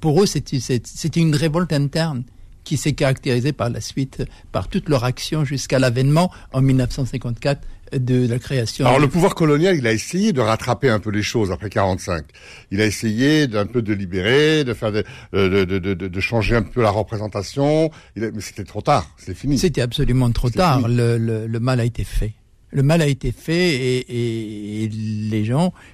pour 0.00 0.22
eux, 0.22 0.26
c'était 0.26 1.20
une 1.20 1.34
révolte 1.34 1.72
interne 1.72 2.24
qui 2.64 2.76
s'est 2.76 2.92
caractérisée 2.92 3.52
par 3.52 3.70
la 3.70 3.80
suite 3.80 4.22
par 4.52 4.68
toute 4.68 4.88
leur 4.88 5.04
action 5.04 5.44
jusqu'à 5.44 5.78
l'avènement 5.78 6.30
en 6.52 6.62
1954 6.62 7.60
de 7.92 8.26
la 8.26 8.38
création. 8.38 8.86
Alors 8.86 8.98
le 9.00 9.08
pouvoir 9.08 9.34
colonial, 9.34 9.76
il 9.76 9.86
a 9.86 9.92
essayé 9.92 10.32
de 10.32 10.40
rattraper 10.40 10.88
un 10.88 11.00
peu 11.00 11.10
les 11.10 11.22
choses 11.22 11.50
après 11.50 11.70
45. 11.70 12.24
Il 12.70 12.80
a 12.80 12.86
essayé 12.86 13.46
d'un 13.46 13.66
peu 13.66 13.82
de 13.82 13.92
libérer, 13.92 14.64
de 14.64 14.74
faire 14.74 14.92
de, 14.92 15.04
de, 15.32 15.64
de, 15.64 15.78
de, 15.94 16.20
changer 16.20 16.56
un 16.56 16.62
peu 16.62 16.82
la 16.82 16.90
représentation. 16.90 17.90
mais 18.16 18.30
c'était 18.40 18.64
trop 18.64 18.82
tard, 18.82 19.14
c'est 19.16 19.34
fini. 19.34 19.58
C'était 19.58 19.80
absolument 19.82 20.30
trop 20.30 20.50
tard. 20.50 20.88
Le, 20.88 21.18
le, 21.18 21.46
le, 21.46 21.60
mal 21.60 21.80
a 21.80 21.84
été 21.84 22.04
fait. 22.04 22.32
Le 22.70 22.82
mal 22.82 23.02
a 23.02 23.06
été 23.06 23.32
fait 23.32 23.74
et, 23.74 24.84
et 24.84 24.88
les 24.88 25.44
gens 25.44 25.66
euh, 25.66 25.91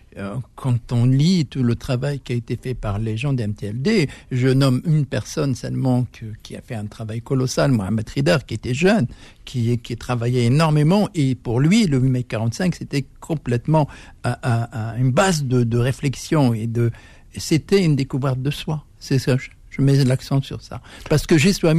quand 0.54 0.92
on 0.92 1.06
lit 1.06 1.46
tout 1.46 1.62
le 1.62 1.76
travail 1.76 2.20
qui 2.20 2.32
a 2.32 2.36
été 2.36 2.56
fait 2.56 2.74
par 2.74 2.98
les 2.98 3.16
gens 3.16 3.32
d'MTLD, 3.32 4.08
je 4.30 4.48
nomme 4.48 4.82
une 4.84 5.06
personne 5.06 5.54
seulement 5.54 6.06
qui 6.42 6.56
a 6.56 6.60
fait 6.60 6.74
un 6.74 6.86
travail 6.86 7.20
colossal, 7.20 7.70
Mohamed 7.72 8.08
Rider, 8.08 8.36
qui 8.46 8.54
était 8.54 8.74
jeune, 8.74 9.06
qui, 9.44 9.78
travaillait 9.98 10.44
énormément, 10.44 11.08
et 11.14 11.34
pour 11.34 11.60
lui, 11.60 11.86
le 11.86 11.98
8 11.98 12.08
mai 12.08 12.22
45, 12.24 12.74
c'était 12.74 13.04
complètement 13.20 13.88
une 14.24 15.10
base 15.10 15.44
de, 15.44 15.78
réflexion 15.78 16.54
et 16.54 16.66
de, 16.66 16.90
c'était 17.36 17.84
une 17.84 17.96
découverte 17.96 18.42
de 18.42 18.50
soi. 18.50 18.84
C'est 18.98 19.18
ça, 19.18 19.36
je, 19.70 19.82
mets 19.82 20.04
l'accent 20.04 20.42
sur 20.42 20.60
ça. 20.60 20.80
Parce 21.08 21.26
que 21.26 21.38
jusqu'à 21.38 21.72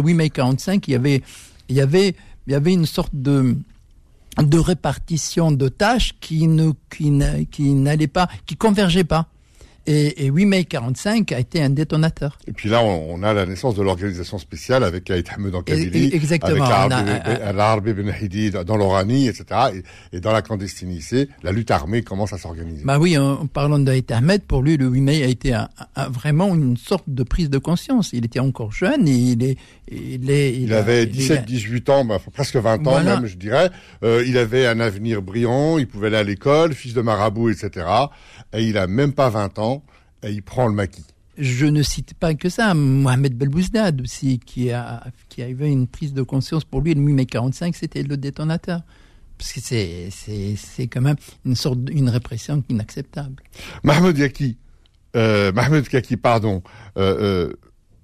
8 0.00 0.14
mai 0.14 0.30
45, 0.30 0.86
il 0.88 0.90
y 0.90 0.94
avait, 0.94 1.22
il 1.68 1.76
y 1.76 1.80
avait, 1.80 2.14
il 2.46 2.52
y 2.52 2.54
avait 2.54 2.74
une 2.74 2.86
sorte 2.86 3.14
de, 3.14 3.56
de 4.42 4.58
répartition 4.58 5.50
de 5.52 5.68
tâches 5.68 6.14
qui 6.20 6.46
ne 6.46 6.72
qui 6.88 7.10
n'allait 7.10 8.06
pas, 8.06 8.28
qui 8.46 8.56
convergeaient 8.56 9.04
pas. 9.04 9.28
Et, 9.86 10.26
et 10.26 10.30
8 10.30 10.46
mai 10.46 10.64
45 10.64 11.30
a 11.32 11.38
été 11.38 11.62
un 11.62 11.70
détonateur. 11.70 12.38
Et 12.48 12.52
puis 12.52 12.68
là, 12.68 12.82
on, 12.82 13.22
a 13.22 13.32
la 13.32 13.46
naissance 13.46 13.76
de 13.76 13.82
l'organisation 13.82 14.38
spéciale 14.38 14.82
avec 14.82 15.08
Aït 15.10 15.28
Ahmed 15.32 15.54
en 15.54 15.62
Kabylie, 15.62 16.10
Exactement. 16.12 16.64
avec 16.64 17.54
l'Arbi 17.54 17.92
Ben 17.92 18.12
Hidi 18.20 18.50
dans 18.50 18.76
l'Oranie, 18.76 19.28
etc. 19.28 19.44
Et, 20.12 20.20
dans 20.20 20.32
la 20.32 20.42
clandestinité, 20.42 21.28
la 21.42 21.52
lutte 21.52 21.70
armée 21.70 22.02
commence 22.02 22.32
à 22.32 22.38
s'organiser. 22.38 22.84
Bah 22.84 22.98
oui, 22.98 23.16
en, 23.16 23.46
parlant 23.46 23.78
d'Aït 23.78 24.10
Ahmed, 24.10 24.42
pour 24.42 24.62
lui, 24.62 24.76
le 24.76 24.86
8 24.86 25.00
mai 25.00 25.22
a 25.22 25.26
été 25.26 25.54
un, 25.54 25.68
vraiment 26.10 26.54
une 26.54 26.76
sorte 26.76 27.04
de 27.06 27.22
prise 27.22 27.50
de 27.50 27.58
conscience. 27.58 28.10
Il 28.12 28.24
était 28.24 28.40
encore 28.40 28.72
jeune 28.72 29.06
et 29.06 29.12
il 29.12 29.44
est... 29.44 29.56
Il, 29.88 30.30
est, 30.30 30.52
il, 30.52 30.72
avait 30.72 31.04
17-18 31.04 31.90
ans, 31.92 32.04
bah, 32.04 32.18
presque 32.34 32.56
20 32.56 32.84
ans 32.88 33.04
même, 33.04 33.26
je 33.26 33.36
dirais. 33.36 33.70
Euh, 34.02 34.24
il 34.26 34.36
avait 34.36 34.66
un 34.66 34.80
avenir 34.80 35.22
brillant, 35.22 35.78
il 35.78 35.86
pouvait 35.86 36.08
aller 36.08 36.16
à 36.16 36.24
l'école, 36.24 36.74
fils 36.74 36.92
de 36.92 37.02
marabout, 37.02 37.50
etc. 37.50 37.86
Et 38.52 38.64
il 38.64 38.78
a 38.78 38.88
même 38.88 39.12
pas 39.12 39.28
20 39.28 39.60
ans 39.60 39.75
et 40.22 40.30
il 40.30 40.42
prend 40.42 40.66
le 40.66 40.74
maquis. 40.74 41.04
Je 41.38 41.66
ne 41.66 41.82
cite 41.82 42.14
pas 42.14 42.34
que 42.34 42.48
ça, 42.48 42.72
Mohamed 42.72 43.36
Belbouzdad 43.36 44.00
aussi, 44.00 44.38
qui 44.38 44.70
a, 44.70 45.04
qui 45.28 45.42
a 45.42 45.48
eu 45.48 45.66
une 45.66 45.86
prise 45.86 46.14
de 46.14 46.22
conscience 46.22 46.64
pour 46.64 46.80
lui, 46.80 46.94
le 46.94 47.02
8 47.02 47.12
mai 47.12 47.26
45, 47.26 47.76
c'était 47.76 48.02
le 48.02 48.16
détonateur. 48.16 48.80
Parce 49.36 49.52
que 49.52 49.60
c'est, 49.60 50.08
c'est, 50.10 50.56
c'est 50.56 50.86
quand 50.86 51.02
même 51.02 51.16
une 51.44 51.54
sorte, 51.54 51.78
une 51.90 52.08
répression 52.08 52.64
inacceptable. 52.70 53.42
Mahmoud 53.82 54.16
Yaki, 54.16 54.56
euh, 55.14 55.52
Mahmoud 55.52 55.86
Yaki, 55.92 56.16
pardon, 56.16 56.62
euh, 56.96 57.48
euh, 57.50 57.52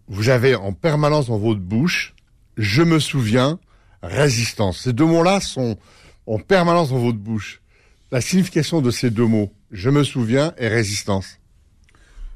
vous 0.09 0.29
avez 0.29 0.55
en 0.55 0.75
permanence 0.75 1.29
dans 1.29 1.39
votre 1.39 1.61
bouche, 1.61 2.15
je 2.59 2.83
me 2.83 2.99
souviens, 2.99 3.59
résistance. 4.03 4.81
Ces 4.81 4.93
deux 4.93 5.07
mots-là 5.07 5.41
sont 5.41 5.79
en 6.27 6.39
permanence 6.39 6.91
dans 6.91 6.99
votre 6.99 7.19
bouche. 7.19 7.63
La 8.11 8.21
signification 8.21 8.83
de 8.83 8.91
ces 8.91 9.11
deux 9.11 9.27
mots, 9.27 9.53
je 9.71 9.89
me 9.89 10.05
souviens, 10.05 10.53
et 10.59 10.69
résistance. 10.69 11.39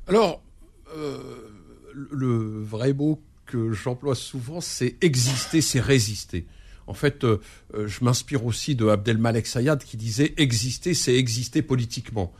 Alors, 0.08 0.40
euh, 0.96 1.18
le 1.92 2.62
vrai 2.62 2.92
mot 2.92 3.20
que 3.44 3.72
j'emploie 3.72 4.14
souvent, 4.14 4.60
c'est 4.60 4.96
exister, 5.00 5.60
c'est 5.60 5.80
résister. 5.80 6.46
En 6.86 6.94
fait, 6.94 7.24
euh, 7.24 7.40
euh, 7.74 7.88
je 7.88 8.04
m'inspire 8.04 8.44
aussi 8.44 8.76
de 8.76 8.86
Abdelmalek 8.86 9.46
Sayad 9.46 9.82
qui 9.82 9.96
disait 9.96 10.32
exister, 10.36 10.94
c'est 10.94 11.14
exister 11.16 11.60
politiquement. 11.60 12.32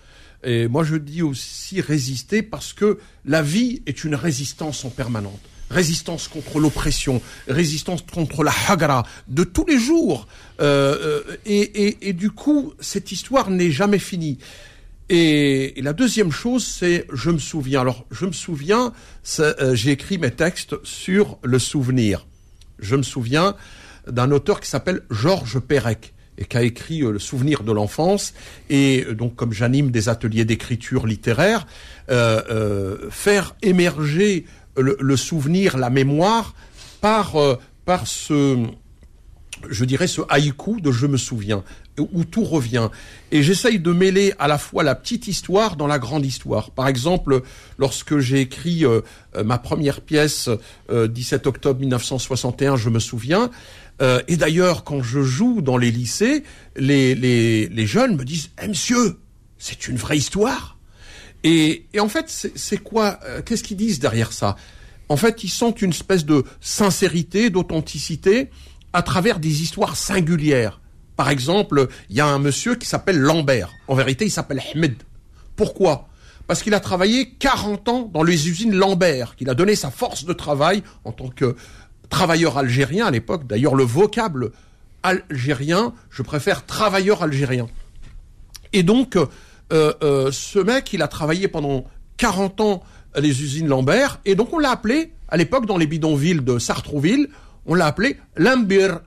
Et 0.44 0.68
moi, 0.68 0.84
je 0.84 0.94
dis 0.94 1.22
aussi 1.22 1.80
résister 1.80 2.42
parce 2.42 2.72
que 2.72 2.98
la 3.24 3.42
vie 3.42 3.82
est 3.86 4.04
une 4.04 4.14
résistance 4.14 4.84
en 4.84 4.90
permanente. 4.90 5.40
Résistance 5.68 6.28
contre 6.28 6.60
l'oppression, 6.60 7.20
résistance 7.48 8.02
contre 8.02 8.44
la 8.44 8.52
hagra 8.68 9.04
de 9.26 9.42
tous 9.42 9.66
les 9.66 9.80
jours. 9.80 10.28
et, 10.60 12.08
et, 12.08 12.12
du 12.12 12.30
coup, 12.30 12.74
cette 12.78 13.10
histoire 13.10 13.50
n'est 13.50 13.72
jamais 13.72 13.98
finie. 13.98 14.38
Et, 15.08 15.74
la 15.80 15.92
deuxième 15.92 16.32
chose, 16.32 16.66
c'est 16.66 17.06
je 17.12 17.30
me 17.30 17.38
souviens. 17.38 17.80
Alors, 17.80 18.06
je 18.10 18.26
me 18.26 18.32
souviens, 18.32 18.92
euh, 19.38 19.74
j'ai 19.74 19.92
écrit 19.92 20.18
mes 20.18 20.32
textes 20.32 20.74
sur 20.82 21.38
le 21.42 21.58
souvenir. 21.58 22.26
Je 22.78 22.96
me 22.96 23.02
souviens 23.02 23.54
d'un 24.08 24.30
auteur 24.30 24.60
qui 24.60 24.68
s'appelle 24.68 25.02
Georges 25.10 25.60
Perec 25.60 26.12
et 26.38 26.44
qui 26.44 26.56
a 26.56 26.62
écrit 26.62 27.02
euh, 27.02 27.12
Le 27.12 27.18
souvenir 27.18 27.62
de 27.62 27.72
l'enfance. 27.72 28.34
Et 28.68 29.04
euh, 29.04 29.14
donc, 29.14 29.36
comme 29.36 29.52
j'anime 29.52 29.90
des 29.90 30.08
ateliers 30.08 30.44
d'écriture 30.44 31.06
littéraire, 31.06 31.66
faire 33.10 33.56
émerger 33.62 34.44
le, 34.76 35.16
souvenir, 35.16 35.78
la 35.78 35.90
mémoire, 35.90 36.54
par, 37.00 37.34
par 37.84 38.06
ce, 38.06 38.66
je 39.68 39.84
dirais, 39.84 40.06
ce 40.06 40.22
haïku 40.28 40.80
de 40.80 40.90
Je 40.92 41.06
me 41.06 41.16
souviens 41.16 41.64
où 41.98 42.24
tout 42.24 42.44
revient. 42.44 42.88
Et 43.32 43.42
j'essaye 43.42 43.78
de 43.78 43.92
mêler 43.92 44.34
à 44.38 44.48
la 44.48 44.58
fois 44.58 44.82
la 44.82 44.94
petite 44.94 45.28
histoire 45.28 45.76
dans 45.76 45.86
la 45.86 45.98
grande 45.98 46.26
histoire. 46.26 46.70
Par 46.70 46.88
exemple, 46.88 47.42
lorsque 47.78 48.18
j'ai 48.18 48.40
écrit 48.40 48.84
euh, 48.84 49.00
euh, 49.34 49.44
ma 49.44 49.58
première 49.58 50.00
pièce, 50.00 50.48
17 50.90 51.46
euh, 51.46 51.48
octobre 51.48 51.80
1961, 51.80 52.76
je 52.76 52.90
me 52.90 52.98
souviens, 52.98 53.50
et 54.28 54.36
d'ailleurs, 54.36 54.84
quand 54.84 55.02
je 55.02 55.22
joue 55.22 55.62
dans 55.62 55.78
les 55.78 55.90
lycées, 55.90 56.44
les, 56.76 57.14
les, 57.14 57.66
les 57.66 57.86
jeunes 57.86 58.16
me 58.16 58.26
disent 58.26 58.50
eh, 58.62 58.68
monsieur, 58.68 59.18
c'est 59.56 59.88
une 59.88 59.96
vraie 59.96 60.18
histoire!» 60.18 60.76
et, 61.44 61.86
et 61.94 62.00
en 62.00 62.08
fait, 62.08 62.26
c'est 62.28 62.76
quoi 62.76 63.18
Qu'est-ce 63.46 63.62
qu'ils 63.62 63.78
disent 63.78 63.98
derrière 63.98 64.32
ça? 64.32 64.56
En 65.08 65.16
fait, 65.16 65.44
ils 65.44 65.48
sentent 65.48 65.80
une 65.80 65.92
espèce 65.92 66.26
de 66.26 66.44
sincérité, 66.60 67.48
d'authenticité, 67.48 68.50
à 68.96 69.02
travers 69.02 69.38
des 69.40 69.60
histoires 69.62 69.94
singulières 69.94 70.80
Par 71.16 71.28
exemple, 71.28 71.88
il 72.08 72.16
y 72.16 72.20
a 72.22 72.26
un 72.26 72.38
monsieur 72.38 72.76
qui 72.76 72.88
s'appelle 72.88 73.18
Lambert. 73.18 73.70
En 73.88 73.94
vérité, 73.94 74.24
il 74.24 74.30
s'appelle 74.30 74.62
Ahmed. 74.72 74.94
Pourquoi? 75.54 76.08
Parce 76.46 76.62
qu'il 76.62 76.72
a 76.72 76.80
travaillé 76.80 77.28
40 77.38 77.88
ans 77.90 78.10
dans 78.10 78.22
les 78.22 78.48
usines 78.48 78.74
Lambert, 78.74 79.36
qu'il 79.36 79.50
a 79.50 79.54
donné 79.54 79.76
sa 79.76 79.90
force 79.90 80.24
de 80.24 80.32
travail 80.32 80.82
en 81.04 81.12
tant 81.12 81.28
que 81.28 81.56
travailleur 82.08 82.56
algérien 82.56 83.04
à 83.04 83.10
l'époque. 83.10 83.46
D'ailleurs, 83.46 83.74
le 83.74 83.84
vocable 83.84 84.52
algérien, 85.02 85.92
je 86.08 86.22
préfère 86.22 86.64
travailleur 86.64 87.22
algérien. 87.22 87.66
Et 88.72 88.82
donc, 88.82 89.16
euh, 89.16 89.26
euh, 89.72 90.30
ce 90.32 90.58
mec, 90.58 90.90
il 90.94 91.02
a 91.02 91.08
travaillé 91.08 91.48
pendant 91.48 91.84
40 92.16 92.60
ans 92.62 92.82
les 93.14 93.42
usines 93.42 93.68
Lambert, 93.68 94.20
et 94.24 94.34
donc 94.34 94.54
on 94.54 94.58
l'a 94.58 94.70
appelé, 94.70 95.12
à 95.28 95.36
l'époque, 95.36 95.66
dans 95.66 95.76
les 95.76 95.86
bidonvilles 95.86 96.40
de 96.40 96.58
Sartrouville, 96.58 97.28
on 97.66 97.74
l'a 97.74 97.86
appelé 97.86 98.16
Lambert. 98.36 99.00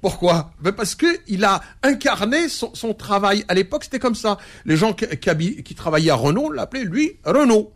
Pourquoi? 0.00 0.52
Ben 0.60 0.72
Parce 0.72 0.94
que 0.94 1.06
il 1.26 1.44
a 1.44 1.60
incarné 1.82 2.48
son, 2.48 2.94
travail. 2.94 3.44
À 3.48 3.54
l'époque, 3.54 3.84
c'était 3.84 3.98
comme 3.98 4.14
ça. 4.14 4.38
Les 4.64 4.76
gens 4.76 4.92
qui, 4.92 5.74
travaillaient 5.74 6.10
à 6.10 6.14
Renault 6.14 6.52
l'appelaient, 6.52 6.84
lui, 6.84 7.16
Renault, 7.24 7.72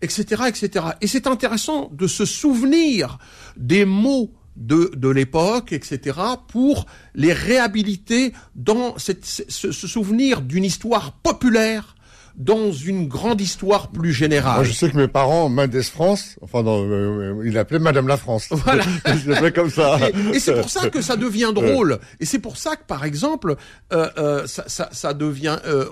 etc., 0.00 0.44
etc. 0.46 0.86
Et 1.00 1.08
c'est 1.08 1.26
intéressant 1.26 1.90
de 1.92 2.06
se 2.06 2.24
souvenir 2.24 3.18
des 3.56 3.84
mots 3.84 4.32
de, 4.56 5.08
l'époque, 5.08 5.72
etc., 5.72 6.16
pour 6.46 6.86
les 7.16 7.32
réhabiliter 7.32 8.32
dans 8.54 8.94
ce 8.98 9.72
souvenir 9.72 10.42
d'une 10.42 10.64
histoire 10.64 11.12
populaire 11.12 11.96
dans 12.36 12.72
une 12.72 13.06
grande 13.06 13.40
histoire 13.40 13.90
plus 13.90 14.12
générale. 14.12 14.56
Moi, 14.56 14.64
je 14.64 14.72
sais 14.72 14.90
que 14.90 14.96
mes 14.96 15.08
parents, 15.08 15.48
Mendes 15.48 15.82
France, 15.82 16.36
enfin, 16.42 16.62
dans, 16.62 16.82
euh, 16.82 17.42
il 17.44 17.52
l'appelait 17.52 17.78
Madame 17.78 18.08
la 18.08 18.16
France. 18.16 18.48
Voilà. 18.50 18.84
il 19.44 19.52
comme 19.52 19.70
ça. 19.70 19.98
Et, 20.32 20.40
c'est 20.40 20.54
pour 20.54 20.70
ça 20.70 20.90
que 20.90 21.00
ça 21.00 21.16
devient 21.16 21.52
drôle. 21.54 22.00
Et 22.18 22.24
c'est 22.24 22.38
pour 22.38 22.56
ça 22.56 22.76
que, 22.76 22.84
par 22.84 23.04
exemple, 23.04 23.56
euh, 23.92 24.10
euh, 24.18 24.46
ça, 24.46 24.64
ça, 24.66 24.88
ça, 24.92 25.14
devient... 25.14 25.58
Euh, 25.64 25.86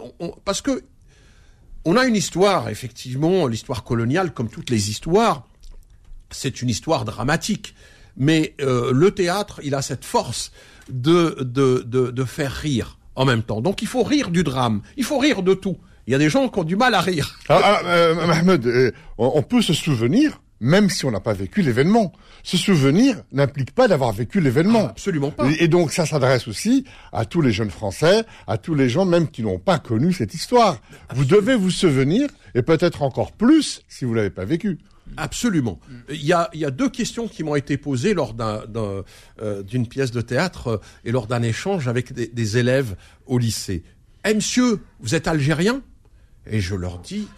parce 0.44 0.62
que 0.62 0.82
on 1.84 1.96
a 1.96 2.04
une 2.06 2.16
histoire, 2.16 2.68
effectivement, 2.68 3.46
l'histoire 3.46 3.84
coloniale, 3.84 4.32
comme 4.32 4.48
toutes 4.48 4.70
les 4.70 4.90
histoires, 4.90 5.46
c'est 6.30 6.62
une 6.62 6.68
histoire 6.68 7.04
dramatique. 7.04 7.74
Mais 8.16 8.54
euh, 8.60 8.92
le 8.92 9.10
théâtre, 9.10 9.60
il 9.64 9.74
a 9.74 9.82
cette 9.82 10.04
force 10.04 10.52
de, 10.88 11.36
de, 11.40 11.84
de, 11.86 12.10
de 12.10 12.24
faire 12.24 12.52
rire 12.52 12.98
en 13.14 13.24
même 13.24 13.42
temps. 13.42 13.60
Donc 13.60 13.82
il 13.82 13.88
faut 13.88 14.02
rire 14.02 14.30
du 14.30 14.42
drame, 14.42 14.82
il 14.96 15.04
faut 15.04 15.18
rire 15.18 15.42
de 15.42 15.54
tout. 15.54 15.78
Il 16.06 16.12
y 16.12 16.14
a 16.14 16.18
des 16.18 16.28
gens 16.28 16.48
qui 16.48 16.58
ont 16.58 16.64
du 16.64 16.76
mal 16.76 16.94
à 16.94 17.00
rire. 17.00 17.38
Ah, 17.48 17.60
ah, 17.62 17.80
euh, 17.86 18.26
Mahmoud, 18.26 18.66
euh, 18.66 18.90
on 19.18 19.42
peut 19.42 19.62
se 19.62 19.72
souvenir, 19.72 20.40
même 20.62 20.90
si 20.90 21.04
on 21.04 21.10
n'a 21.10 21.20
pas 21.20 21.32
vécu 21.32 21.62
l'événement. 21.62 22.12
Ce 22.42 22.56
souvenir 22.56 23.22
n'implique 23.32 23.72
pas 23.72 23.88
d'avoir 23.88 24.12
vécu 24.12 24.40
l'événement. 24.40 24.86
Ah, 24.86 24.90
absolument 24.90 25.30
pas. 25.30 25.48
Et, 25.58 25.68
donc 25.68 25.92
ça 25.92 26.06
s'adresse 26.06 26.48
aussi 26.48 26.84
à 27.12 27.24
tous 27.24 27.40
les 27.40 27.52
jeunes 27.52 27.70
Français, 27.70 28.24
à 28.46 28.58
tous 28.58 28.74
les 28.74 28.88
gens 28.88 29.04
même 29.04 29.28
qui 29.28 29.42
n'ont 29.42 29.58
pas 29.58 29.78
connu 29.78 30.12
cette 30.12 30.34
histoire. 30.34 30.78
Vous 31.14 31.24
devez 31.24 31.56
vous 31.56 31.70
souvenir, 31.70 32.28
et 32.54 32.62
peut-être 32.62 33.02
encore 33.02 33.32
plus 33.32 33.82
si 33.88 34.04
vous 34.04 34.14
l'avez 34.14 34.30
pas 34.30 34.44
vécu. 34.44 34.78
Absolument. 35.16 35.78
Il 36.08 36.24
y, 36.24 36.32
a, 36.32 36.48
il 36.54 36.60
y 36.60 36.64
a 36.64 36.70
deux 36.70 36.88
questions 36.88 37.28
qui 37.28 37.42
m'ont 37.42 37.56
été 37.56 37.76
posées 37.76 38.14
lors 38.14 38.34
d'un, 38.34 38.62
euh, 38.76 39.62
d'une 39.62 39.86
pièce 39.86 40.10
de 40.10 40.20
théâtre 40.20 40.80
et 41.04 41.10
lors 41.10 41.26
d'un 41.26 41.42
échange 41.42 41.86
avec 41.86 42.12
des, 42.12 42.28
des 42.28 42.58
élèves 42.58 42.96
au 43.26 43.38
lycée. 43.38 43.82
Eh 44.24 44.32
monsieur, 44.32 44.80
vous 45.00 45.14
êtes 45.14 45.26
algérien? 45.26 45.82
Et 46.46 46.60
je 46.60 46.74
leur 46.74 46.98
dis, 46.98 47.28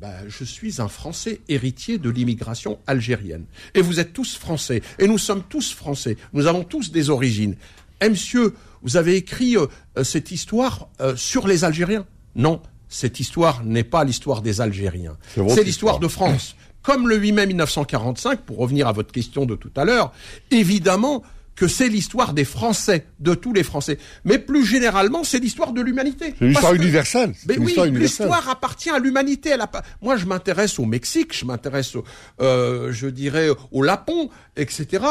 bah, 0.00 0.14
je 0.28 0.44
suis 0.44 0.80
un 0.80 0.88
Français 0.88 1.40
héritier 1.48 1.98
de 1.98 2.08
l'immigration 2.08 2.78
algérienne. 2.86 3.44
Et 3.74 3.80
vous 3.80 3.98
êtes 3.98 4.12
tous 4.12 4.36
Français. 4.36 4.82
Et 4.98 5.08
nous 5.08 5.18
sommes 5.18 5.42
tous 5.48 5.72
Français. 5.74 6.16
Nous 6.32 6.46
avons 6.46 6.62
tous 6.62 6.92
des 6.92 7.10
origines. 7.10 7.56
Eh, 8.00 8.08
monsieur, 8.08 8.54
vous 8.82 8.96
avez 8.96 9.16
écrit 9.16 9.56
euh, 9.56 9.66
euh, 9.96 10.04
cette 10.04 10.30
histoire 10.30 10.88
euh, 11.00 11.16
sur 11.16 11.48
les 11.48 11.64
Algériens? 11.64 12.06
Non, 12.36 12.60
cette 12.88 13.18
histoire 13.18 13.64
n'est 13.64 13.84
pas 13.84 14.04
l'histoire 14.04 14.40
des 14.40 14.60
Algériens. 14.60 15.16
C'est 15.34 15.64
l'histoire 15.64 15.98
de 15.98 16.06
France. 16.08 16.54
Comme 16.82 17.08
le 17.08 17.16
8 17.16 17.32
mai 17.32 17.46
1945, 17.46 18.42
pour 18.42 18.58
revenir 18.58 18.86
à 18.86 18.92
votre 18.92 19.10
question 19.10 19.46
de 19.46 19.56
tout 19.56 19.72
à 19.74 19.84
l'heure, 19.84 20.12
évidemment, 20.52 21.24
que 21.58 21.66
c'est 21.66 21.88
l'histoire 21.88 22.34
des 22.34 22.44
Français, 22.44 23.06
de 23.18 23.34
tous 23.34 23.52
les 23.52 23.64
Français. 23.64 23.98
Mais 24.24 24.38
plus 24.38 24.64
généralement, 24.64 25.24
c'est 25.24 25.40
l'histoire 25.40 25.72
de 25.72 25.80
l'humanité. 25.80 26.34
C'est 26.38 26.46
l'histoire 26.46 26.74
universelle. 26.74 27.34
Mais 27.48 27.58
oui, 27.58 27.74
l'histoire 27.90 28.48
appartient 28.48 28.90
à 28.90 28.98
l'humanité. 28.98 29.54
Moi, 30.00 30.16
je 30.16 30.26
m'intéresse 30.26 30.78
au 30.78 30.84
Mexique, 30.84 31.36
je 31.36 31.44
m'intéresse, 31.44 31.94
euh, 32.40 32.92
je 32.92 33.08
dirais, 33.08 33.48
au 33.72 33.82
Lapon, 33.82 34.30
etc. 34.56 35.04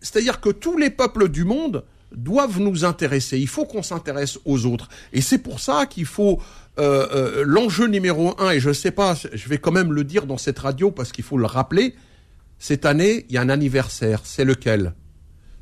C'est-à-dire 0.00 0.40
que 0.40 0.50
tous 0.50 0.76
les 0.76 0.90
peuples 0.90 1.30
du 1.30 1.44
monde 1.44 1.84
doivent 2.14 2.60
nous 2.60 2.84
intéresser. 2.84 3.38
Il 3.38 3.48
faut 3.48 3.64
qu'on 3.64 3.82
s'intéresse 3.82 4.38
aux 4.44 4.66
autres. 4.66 4.90
Et 5.14 5.22
c'est 5.22 5.38
pour 5.38 5.60
ça 5.60 5.86
qu'il 5.86 6.04
faut 6.04 6.38
euh, 6.78 7.06
euh, 7.12 7.44
l'enjeu 7.46 7.86
numéro 7.86 8.38
un. 8.38 8.50
Et 8.50 8.60
je 8.60 8.68
ne 8.68 8.74
sais 8.74 8.90
pas, 8.90 9.14
je 9.14 9.48
vais 9.48 9.56
quand 9.56 9.72
même 9.72 9.94
le 9.94 10.04
dire 10.04 10.26
dans 10.26 10.36
cette 10.36 10.58
radio 10.58 10.90
parce 10.90 11.12
qu'il 11.12 11.24
faut 11.24 11.38
le 11.38 11.46
rappeler. 11.46 11.94
Cette 12.58 12.84
année, 12.84 13.24
il 13.30 13.34
y 13.34 13.38
a 13.38 13.40
un 13.40 13.48
anniversaire. 13.48 14.20
C'est 14.24 14.44
lequel? 14.44 14.92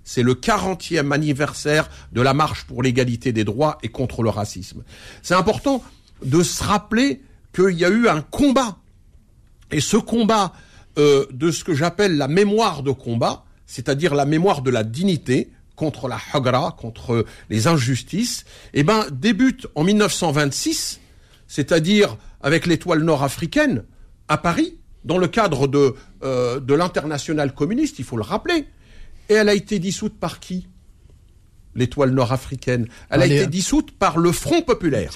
C'est 0.04 0.22
le 0.22 0.34
40e 0.34 1.12
anniversaire 1.12 1.88
de 2.12 2.20
la 2.20 2.34
marche 2.34 2.64
pour 2.64 2.82
l'égalité 2.82 3.32
des 3.32 3.44
droits 3.44 3.78
et 3.82 3.88
contre 3.88 4.22
le 4.22 4.30
racisme. 4.30 4.82
C'est 5.22 5.34
important 5.34 5.82
de 6.24 6.42
se 6.42 6.62
rappeler 6.62 7.22
qu'il 7.54 7.78
y 7.78 7.84
a 7.84 7.88
eu 7.88 8.08
un 8.08 8.20
combat. 8.20 8.78
Et 9.70 9.80
ce 9.80 9.96
combat 9.96 10.52
euh, 10.98 11.26
de 11.32 11.50
ce 11.50 11.64
que 11.64 11.74
j'appelle 11.74 12.16
la 12.16 12.28
mémoire 12.28 12.82
de 12.82 12.90
combat, 12.90 13.44
c'est-à-dire 13.66 14.14
la 14.14 14.24
mémoire 14.24 14.62
de 14.62 14.70
la 14.70 14.82
dignité 14.82 15.50
contre 15.76 16.08
la 16.08 16.18
hagra, 16.32 16.76
contre 16.78 17.24
les 17.48 17.66
injustices, 17.66 18.44
eh 18.74 18.82
ben, 18.82 19.06
débute 19.12 19.66
en 19.74 19.84
1926, 19.84 21.00
c'est-à-dire 21.46 22.16
avec 22.42 22.66
l'étoile 22.66 23.02
nord-africaine 23.02 23.84
à 24.28 24.36
Paris, 24.36 24.76
dans 25.04 25.18
le 25.18 25.28
cadre 25.28 25.68
de, 25.68 25.94
euh, 26.22 26.60
de 26.60 26.74
l'international 26.74 27.54
communiste, 27.54 27.98
il 27.98 28.04
faut 28.04 28.16
le 28.16 28.22
rappeler. 28.22 28.66
Et 29.30 29.34
elle 29.34 29.48
a 29.48 29.54
été 29.54 29.78
dissoute 29.78 30.18
par 30.18 30.40
qui? 30.40 30.66
L'étoile 31.76 32.10
nord-africaine. 32.10 32.88
Elle 33.10 33.22
a 33.22 33.26
été 33.26 33.46
dissoute 33.46 33.92
par 33.92 34.18
le 34.18 34.32
Front 34.32 34.60
populaire. 34.60 35.12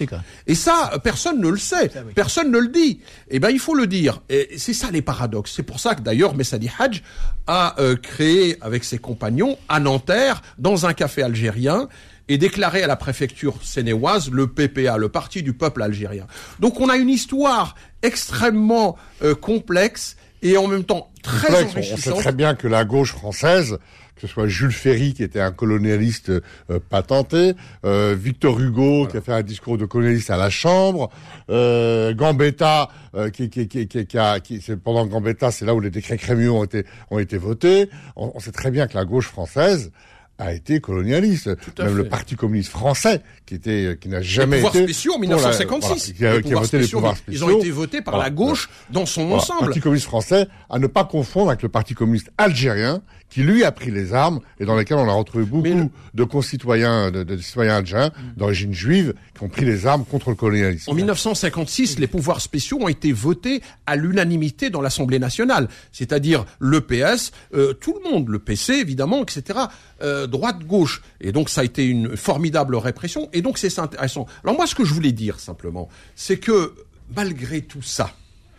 Et 0.47 0.55
ça, 0.55 0.93
personne 1.03 1.41
ne 1.41 1.49
le 1.49 1.59
sait, 1.59 1.91
personne 2.15 2.53
ne 2.53 2.59
le 2.59 2.69
dit. 2.69 3.01
Eh 3.29 3.41
ben, 3.41 3.51
il 3.51 3.59
faut 3.59 3.75
le 3.75 3.89
dire. 3.89 4.23
Et 4.29 4.51
c'est 4.57 4.73
ça 4.73 4.93
les 4.93 5.03
paradoxes. 5.03 5.53
C'est 5.55 5.65
pour 5.65 5.81
ça 5.81 5.97
que 5.97 6.01
d'ailleurs 6.01 6.37
Messadi 6.37 6.71
Hadj 6.79 7.03
a 7.49 7.75
euh, 7.81 7.97
créé 7.97 8.57
avec 8.61 8.85
ses 8.85 8.99
compagnons 8.99 9.59
à 9.69 9.81
Nanterre, 9.81 10.43
dans 10.59 10.87
un 10.87 10.95
café 10.95 11.25
algérien, 11.25 11.89
et 12.29 12.39
déclaré 12.39 12.85
à 12.85 12.87
la 12.87 12.97
préfecture 12.97 13.57
sénéoise 13.63 14.31
le 14.31 14.47
PPA, 14.47 14.97
le 14.97 15.09
Parti 15.09 15.43
du 15.43 15.55
peuple 15.55 15.83
algérien. 15.83 16.29
Donc 16.61 16.81
on 16.81 16.89
a 16.89 16.97
une 16.97 17.11
histoire 17.11 17.75
extrêmement 18.03 18.97
euh, 19.23 19.35
complexe 19.35 20.17
et 20.41 20.57
en 20.57 20.69
même 20.69 20.85
temps 20.85 21.11
très 21.23 21.65
enrichissante. 21.65 22.15
On 22.15 22.17
sait 22.17 22.23
très 22.23 22.33
bien 22.33 22.55
que 22.55 22.69
la 22.69 22.85
gauche 22.85 23.13
française 23.13 23.79
ce 24.27 24.33
soit 24.33 24.47
Jules 24.49 24.73
Ferry, 24.73 25.13
qui 25.15 25.23
était 25.23 25.41
un 25.41 25.53
colonialiste 25.53 26.31
euh, 26.31 26.79
patenté, 26.89 27.55
euh, 27.85 28.17
Victor 28.19 28.59
Hugo, 28.59 29.07
qui 29.07 29.17
a 29.17 29.21
fait 29.21 29.33
un 29.33 29.43
discours 29.43 29.79
de 29.79 29.85
colonialiste 29.85 30.31
à 30.31 30.37
la 30.37 30.51
Chambre, 30.51 31.11
euh, 31.51 32.15
Gambetta, 32.15 32.89
euh, 33.15 33.31
qui, 33.31 33.51
qui, 33.51 33.69
qui, 33.69 33.87
qui, 33.87 34.19
a, 34.19 34.41
qui 34.41 34.61
pendant 34.83 35.07
Gambetta, 35.07 35.51
c'est 35.51 35.65
là 35.65 35.75
où 35.75 35.81
les 35.81 35.91
décrets 35.91 36.17
Crémieux 36.17 36.51
ont 36.51 36.65
été, 36.65 36.85
ont 37.11 37.19
été 37.19 37.37
votés. 37.37 37.91
On, 38.17 38.33
on, 38.35 38.41
sait 38.41 38.53
très 38.53 38.71
bien 38.71 38.87
que 38.87 38.97
la 38.97 39.05
gauche 39.05 39.29
française 39.29 39.93
a 40.39 40.53
été 40.53 40.81
colonialiste. 40.81 41.51
Même 41.79 41.97
le 41.97 42.09
Parti 42.09 42.37
communiste 42.37 42.71
français, 42.71 43.21
qui 43.47 43.55
était, 43.55 43.97
qui 44.01 44.09
n'a 44.09 44.23
jamais 44.23 44.61
les 44.61 44.67
été. 44.67 44.83
spéciaux 44.85 45.15
en 45.15 45.19
1956. 45.19 46.13
qui, 46.13 46.27
a, 46.27 46.41
qui 46.41 46.53
a 46.53 46.57
voté 46.59 46.79
les 46.79 46.89
pouvoirs 46.89 47.17
spéciaux. 47.17 47.49
Ils 47.49 47.55
ont 47.55 47.59
été 47.59 47.71
votés 47.71 48.01
par 48.03 48.19
la 48.19 48.31
gauche 48.31 48.69
dans 48.91 49.07
son 49.07 49.31
ensemble. 49.33 49.61
Le 49.61 49.67
Parti 49.67 49.81
communiste 49.81 50.07
français, 50.07 50.49
à 50.71 50.79
ne 50.79 50.87
pas 50.87 51.05
confondre 51.05 51.51
avec 51.51 51.63
le 51.63 51.69
Parti 51.69 51.95
communiste 51.95 52.31
algérien, 52.39 53.03
qui 53.35 53.43
lui 53.43 53.65
a 53.65 53.73
pris 53.73 53.91
les 53.91 54.15
armes 54.15 54.39
et 54.61 54.65
dans 54.65 54.77
lesquels 54.77 54.97
on 54.97 55.09
a 55.09 55.13
retrouvé 55.13 55.45
beaucoup 55.45 55.91
de 56.15 56.25
concitoyens, 56.25 57.11
de, 57.11 57.25
de 57.25 57.37
citoyens 57.37 57.77
algériens 57.77 58.13
d'origine 58.37 58.73
juive 58.73 59.15
qui 59.37 59.43
ont 59.43 59.49
pris 59.49 59.65
les 59.65 59.89
armes 59.89 60.05
contre 60.05 60.31
le 60.31 60.37
colonialisme. 60.37 60.89
En 60.89 60.95
1956, 60.95 61.99
les 61.99 62.07
pouvoirs 62.07 62.41
spéciaux 62.41 62.79
ont 62.81 62.87
été 62.87 63.13
votés 63.13 63.61
à 63.87 63.97
l'unanimité 63.97 64.71
dans 64.71 64.81
l'Assemblée 64.81 65.19
nationale, 65.19 65.69
c'est-à-dire 65.91 66.45
le 66.61 66.81
PS, 66.81 67.33
euh, 67.55 67.73
tout 67.73 67.99
le 68.05 68.09
monde, 68.09 68.29
le 68.29 68.39
PC 68.39 68.75
évidemment, 68.75 69.23
etc. 69.23 69.59
Euh, 70.05 70.27
droite-gauche. 70.27 71.03
Et 71.21 71.33
donc 71.33 71.49
ça 71.49 71.63
a 71.63 71.65
été 71.65 71.87
une 71.87 72.15
formidable 72.17 72.77
répression. 72.77 73.31
Et 73.33 73.41
donc 73.41 73.57
c'est 73.57 73.79
intéressant. 73.79 74.27
Alors 74.43 74.55
moi, 74.55 74.67
ce 74.67 74.75
que 74.75 74.85
je 74.85 74.93
voulais 74.93 75.13
dire 75.13 75.41
simplement, 75.41 75.89
c'est 76.15 76.37
que 76.37 76.75
malgré 77.17 77.63
tout 77.63 77.81
ça, 77.81 78.15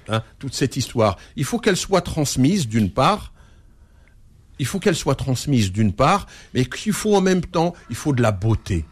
hein, 0.07 0.23
toute 0.39 0.55
cette 0.55 0.75
histoire, 0.75 1.17
il 1.35 1.43
faut 1.43 1.59
qu'elle 1.59 1.77
soit 1.77 2.01
transmise 2.01 2.67
d'une 2.67 2.89
part 2.89 3.31
il 4.59 4.65
faut 4.65 4.79
qu'elle 4.79 4.95
soit 4.95 5.15
transmise 5.15 5.71
d'une 5.71 5.93
part, 5.93 6.27
mais 6.53 6.65
qu'il 6.65 6.93
faut 6.93 7.15
en 7.15 7.21
même 7.21 7.41
temps, 7.41 7.73
il 7.89 7.95
faut 7.95 8.13
de 8.13 8.21
la 8.21 8.31
beauté. 8.31 8.85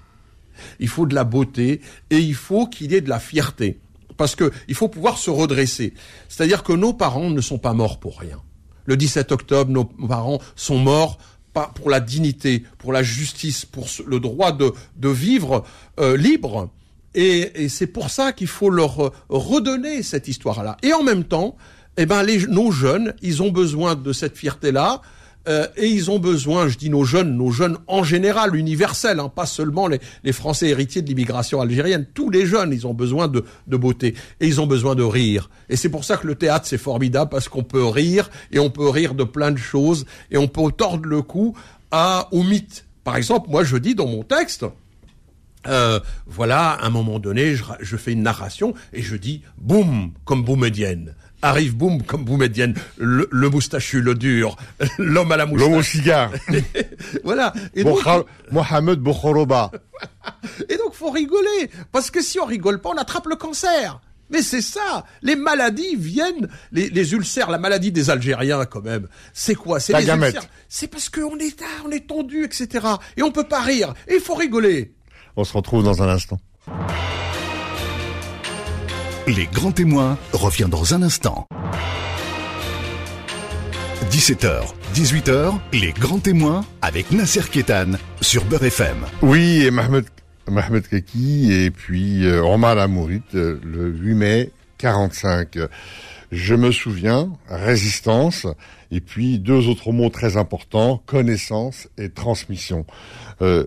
Il 0.80 0.88
faut 0.88 1.06
de 1.06 1.16
la 1.16 1.24
beauté 1.24 1.82
et 2.10 2.20
il 2.20 2.36
faut 2.36 2.68
qu'il 2.68 2.92
y 2.92 2.96
ait 2.96 3.02
de 3.02 3.10
la 3.10 3.20
fierté. 3.20 3.80
Parce 4.18 4.36
que 4.36 4.52
il 4.68 4.76
faut 4.76 4.90
pouvoir 4.90 5.18
se 5.18 5.30
redresser. 5.30 5.94
C'est-à-dire 6.30 6.64
que 6.64 6.74
nos 6.74 6.94
parents 6.94 7.30
ne 7.30 7.42
sont 7.42 7.58
pas 7.58 7.74
morts 7.74 8.00
pour 8.00 8.20
rien. 8.20 8.42
Le 8.86 8.98
17 8.98 9.32
octobre, 9.32 9.72
nos 9.72 9.86
parents 9.86 10.40
sont 10.56 10.78
morts 10.78 11.18
pour 11.54 11.90
la 11.90 12.00
dignité, 12.00 12.64
pour 12.78 12.94
la 12.94 13.04
justice, 13.04 13.66
pour 13.66 13.88
le 14.06 14.20
droit 14.20 14.52
de, 14.52 14.74
de 14.98 15.10
vivre 15.10 15.64
euh, 16.00 16.18
libre. 16.18 16.70
Et, 17.16 17.64
et 17.64 17.70
c'est 17.70 17.88
pour 17.88 18.10
ça 18.10 18.34
qu'il 18.34 18.48
faut 18.48 18.70
leur 18.70 19.12
redonner 19.30 20.02
cette 20.04 20.28
histoire-là. 20.28 20.78
Et 20.82 20.94
en 20.94 21.04
même 21.04 21.24
temps, 21.24 21.56
eh 21.98 22.06
ben, 22.06 22.24
les, 22.24 22.48
nos 22.48 22.72
jeunes, 22.72 23.14
ils 23.22 23.44
ont 23.44 23.52
besoin 23.52 23.96
de 23.96 24.14
cette 24.14 24.38
fierté-là. 24.38 25.02
Euh, 25.48 25.68
et 25.76 25.88
ils 25.88 26.10
ont 26.10 26.20
besoin, 26.20 26.70
je 26.70 26.78
dis 26.78 26.90
nos 26.90 27.04
jeunes, 27.04 27.36
nos 27.36 27.52
jeunes 27.52 27.78
en 27.88 28.04
général, 28.04 28.56
universels, 28.56 29.20
hein, 29.20 29.30
pas 29.30 29.46
seulement 29.46 29.88
les, 29.88 30.00
Français 30.32 30.70
héritiers 30.70 31.02
de 31.02 31.08
l'immigration 31.08 31.60
algérienne, 31.60 32.06
tous 32.14 32.30
les 32.30 32.46
jeunes, 32.46 32.72
ils 32.72 32.88
ont 32.88 32.94
besoin 32.94 33.28
de, 33.28 33.44
beauté 33.68 34.16
et 34.40 34.48
ils 34.48 34.62
ont 34.62 34.68
besoin 34.68 34.96
de 34.96 35.04
rire. 35.04 35.50
Et 35.70 35.76
c'est 35.76 35.90
pour 35.90 36.06
ça 36.06 36.18
que 36.18 36.28
le 36.28 36.36
théâtre 36.36 36.66
c'est 36.66 36.78
formidable 36.78 37.30
parce 37.30 37.50
qu'on 37.50 37.64
peut 37.64 37.86
rire 37.86 38.30
et 38.52 38.60
on 38.60 38.70
peut 38.70 38.88
rire 38.88 39.16
de 39.16 39.24
plein 39.24 39.52
de 39.52 39.58
choses 39.58 40.06
et 40.32 40.38
on 40.38 40.48
peut 40.48 40.72
tordre 40.72 41.08
le 41.08 41.22
cou 41.22 41.56
à 41.92 42.30
au 42.32 42.44
mythe. 42.44 42.86
Par 43.04 43.18
exemple, 43.18 43.50
moi 43.50 43.64
je 43.64 43.76
dis 43.78 43.96
dans 43.96 44.08
mon 44.08 44.24
texte, 44.24 44.66
euh, 45.68 46.00
voilà, 46.26 46.72
à 46.72 46.86
un 46.86 46.90
moment 46.90 47.20
donné, 47.20 47.56
je, 47.56 47.64
je, 47.82 47.98
fais 47.98 48.14
une 48.14 48.24
narration 48.24 48.74
et 48.92 49.02
je 49.02 49.16
dis 49.16 49.42
boum 49.58 50.12
comme 50.26 50.44
Boumedienne 50.44 51.16
arrive, 51.44 51.76
boum, 51.76 52.02
comme 52.02 52.26
Boumedienne, 52.26 52.74
le, 52.98 53.28
le 53.32 53.50
moustachu, 53.50 54.02
le 54.02 54.16
dur, 54.16 54.56
l'homme 54.98 55.32
à 55.32 55.38
la 55.38 55.46
moustache. 55.46 55.70
L'homme 55.70 55.78
au 55.78 55.84
cigare. 55.84 56.32
voilà. 57.24 57.54
Et 57.76 57.84
donc, 57.84 58.00
Mohamed 58.52 59.00
Bokhoroba. 59.00 59.72
Et 60.70 60.78
donc, 60.78 60.94
faut 60.94 61.12
rigoler. 61.12 61.70
Parce 61.92 62.10
que 62.10 62.22
si 62.22 62.40
on 62.40 62.46
rigole 62.46 62.82
pas, 62.82 62.90
on 62.90 62.98
attrape 62.98 63.28
le 63.28 63.36
cancer. 63.36 64.00
Mais 64.30 64.42
c'est 64.42 64.62
ça. 64.62 65.06
Les 65.22 65.36
maladies 65.36 65.96
viennent, 65.96 66.48
les, 66.72 66.90
les, 66.90 67.14
ulcères, 67.14 67.52
la 67.52 67.60
maladie 67.60 67.92
des 67.92 68.10
Algériens 68.10 68.66
quand 68.66 68.82
même. 68.82 69.08
C'est 69.34 69.54
quoi? 69.54 69.80
C'est 69.80 69.94
les 69.94 70.10
ulcères. 70.10 70.46
C'est 70.70 70.88
parce 70.88 71.10
qu'on 71.10 71.38
est, 71.38 71.62
on 71.86 71.92
est 71.92 72.08
tendu, 72.08 72.44
etc. 72.44 72.88
Et 73.18 73.22
on 73.22 73.32
peut 73.32 73.44
pas 73.44 73.62
rire. 73.62 73.94
Et 74.08 74.16
il 74.16 74.22
faut 74.22 74.34
rigoler. 74.34 74.94
On 75.36 75.44
se 75.44 75.54
retrouve 75.54 75.84
dans 75.84 76.02
un 76.02 76.10
instant. 76.10 76.40
Les 79.26 79.46
grands 79.46 79.72
témoins 79.72 80.18
revient 80.34 80.68
dans 80.70 80.94
un 80.94 81.02
instant. 81.02 81.48
17h, 84.12 84.64
18h, 84.94 85.54
les 85.72 85.94
grands 85.94 86.20
témoins 86.20 86.66
avec 86.82 87.10
Nasser 87.12 87.44
Kétan 87.50 87.92
sur 88.20 88.44
Beurre 88.44 88.66
FM. 88.66 88.98
Oui, 89.22 89.64
et 89.64 89.72
Mohamed, 89.72 90.04
Mohamed 90.50 90.86
Kaki 90.90 91.54
et 91.54 91.72
puis 91.72 92.26
euh, 92.26 92.44
Omar 92.44 92.78
Amourit 92.78 93.24
euh, 93.34 93.62
le 93.64 93.92
8 93.92 94.14
mai 94.14 94.52
45. 94.78 95.58
Je 96.34 96.56
me 96.56 96.74
souviens, 96.74 97.30
résistance, 97.48 98.46
et 98.94 99.02
puis 99.02 99.40
deux 99.40 99.68
autres 99.68 99.92
mots 99.92 100.10
très 100.10 100.38
importants, 100.38 101.02
connaissance 101.06 101.90
et 101.98 102.10
transmission. 102.10 102.86
Euh, 103.42 103.66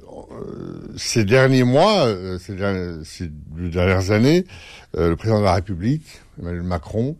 ces 0.96 1.24
derniers 1.24 1.64
mois, 1.64 2.06
euh, 2.06 2.38
ces, 2.38 2.54
dernières, 2.54 3.04
ces 3.04 3.28
dernières 3.56 4.12
années, 4.12 4.44
euh, 4.96 5.10
le 5.10 5.16
président 5.16 5.40
de 5.40 5.44
la 5.44 5.54
République, 5.54 6.06
Emmanuel 6.40 6.62
Macron, 6.62 7.16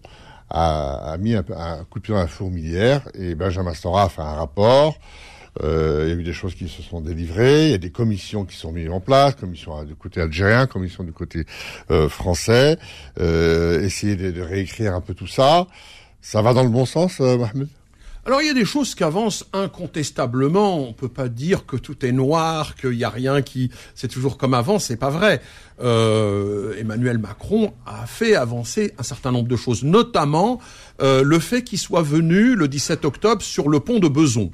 a, 0.50 1.12
a 1.12 1.16
mis 1.18 1.34
un, 1.34 1.42
coup 1.90 1.98
de 1.98 2.04
pied 2.04 2.14
dans 2.14 2.20
la 2.20 2.28
fourmilière 2.28 3.08
et 3.14 3.34
Benjamin 3.34 3.74
Stora 3.74 4.04
a 4.04 4.08
fait 4.08 4.22
un 4.22 4.34
rapport. 4.34 4.96
Euh, 5.62 6.04
il 6.04 6.08
y 6.10 6.12
a 6.12 6.20
eu 6.20 6.22
des 6.22 6.32
choses 6.32 6.54
qui 6.54 6.68
se 6.68 6.82
sont 6.82 7.00
délivrées, 7.00 7.66
il 7.66 7.70
y 7.70 7.74
a 7.74 7.78
des 7.78 7.90
commissions 7.90 8.44
qui 8.44 8.56
sont 8.56 8.72
mises 8.72 8.90
en 8.90 9.00
place, 9.00 9.34
commission 9.34 9.82
du 9.84 9.96
côté 9.96 10.20
algérien, 10.20 10.66
commission 10.66 11.02
du 11.02 11.12
côté 11.12 11.44
euh, 11.90 12.08
français, 12.08 12.78
euh, 13.18 13.82
essayer 13.82 14.16
de, 14.16 14.30
de, 14.30 14.42
réécrire 14.42 14.94
un 14.94 15.00
peu 15.00 15.14
tout 15.14 15.26
ça. 15.26 15.66
Ça 16.20 16.42
va 16.42 16.52
dans 16.52 16.62
le 16.62 16.68
bon 16.68 16.84
sens, 16.84 17.20
Mohamed? 17.20 17.68
Alors 18.26 18.42
il 18.42 18.48
y 18.48 18.50
a 18.50 18.54
des 18.54 18.64
choses 18.64 18.96
qui 18.96 19.04
avancent 19.04 19.44
incontestablement. 19.52 20.80
On 20.80 20.92
peut 20.92 21.08
pas 21.08 21.28
dire 21.28 21.64
que 21.64 21.76
tout 21.76 22.04
est 22.04 22.10
noir, 22.10 22.74
qu'il 22.74 22.94
y 22.94 23.04
a 23.04 23.08
rien 23.08 23.40
qui, 23.40 23.70
c'est 23.94 24.08
toujours 24.08 24.36
comme 24.36 24.52
avant. 24.52 24.80
C'est 24.80 24.96
pas 24.96 25.10
vrai. 25.10 25.40
Euh, 25.80 26.74
Emmanuel 26.76 27.18
Macron 27.18 27.72
a 27.86 28.04
fait 28.06 28.34
avancer 28.34 28.94
un 28.98 29.04
certain 29.04 29.30
nombre 29.30 29.46
de 29.46 29.54
choses, 29.54 29.84
notamment 29.84 30.60
euh, 31.00 31.22
le 31.22 31.38
fait 31.38 31.62
qu'il 31.62 31.78
soit 31.78 32.02
venu 32.02 32.56
le 32.56 32.66
17 32.66 33.04
octobre 33.04 33.42
sur 33.42 33.68
le 33.68 33.78
pont 33.78 34.00
de 34.00 34.08
Beson 34.08 34.50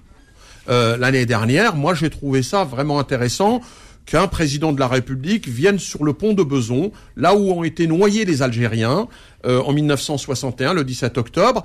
euh, 0.69 0.99
l'année 0.99 1.25
dernière. 1.25 1.75
Moi, 1.75 1.95
j'ai 1.95 2.11
trouvé 2.11 2.43
ça 2.43 2.65
vraiment 2.65 2.99
intéressant 2.99 3.63
qu'un 4.07 4.27
président 4.27 4.73
de 4.73 4.81
la 4.81 4.89
République 4.89 5.49
vienne 5.49 5.79
sur 5.79 6.05
le 6.05 6.13
pont 6.13 6.35
de 6.35 6.43
Beson, 6.43 6.93
là 7.17 7.35
où 7.35 7.51
ont 7.51 7.65
été 7.65 7.87
noyés 7.87 8.25
les 8.25 8.43
Algériens 8.43 9.09
euh, 9.45 9.61
en 9.63 9.73
1961, 9.73 10.75
le 10.75 10.85
17 10.85 11.19
octobre, 11.19 11.63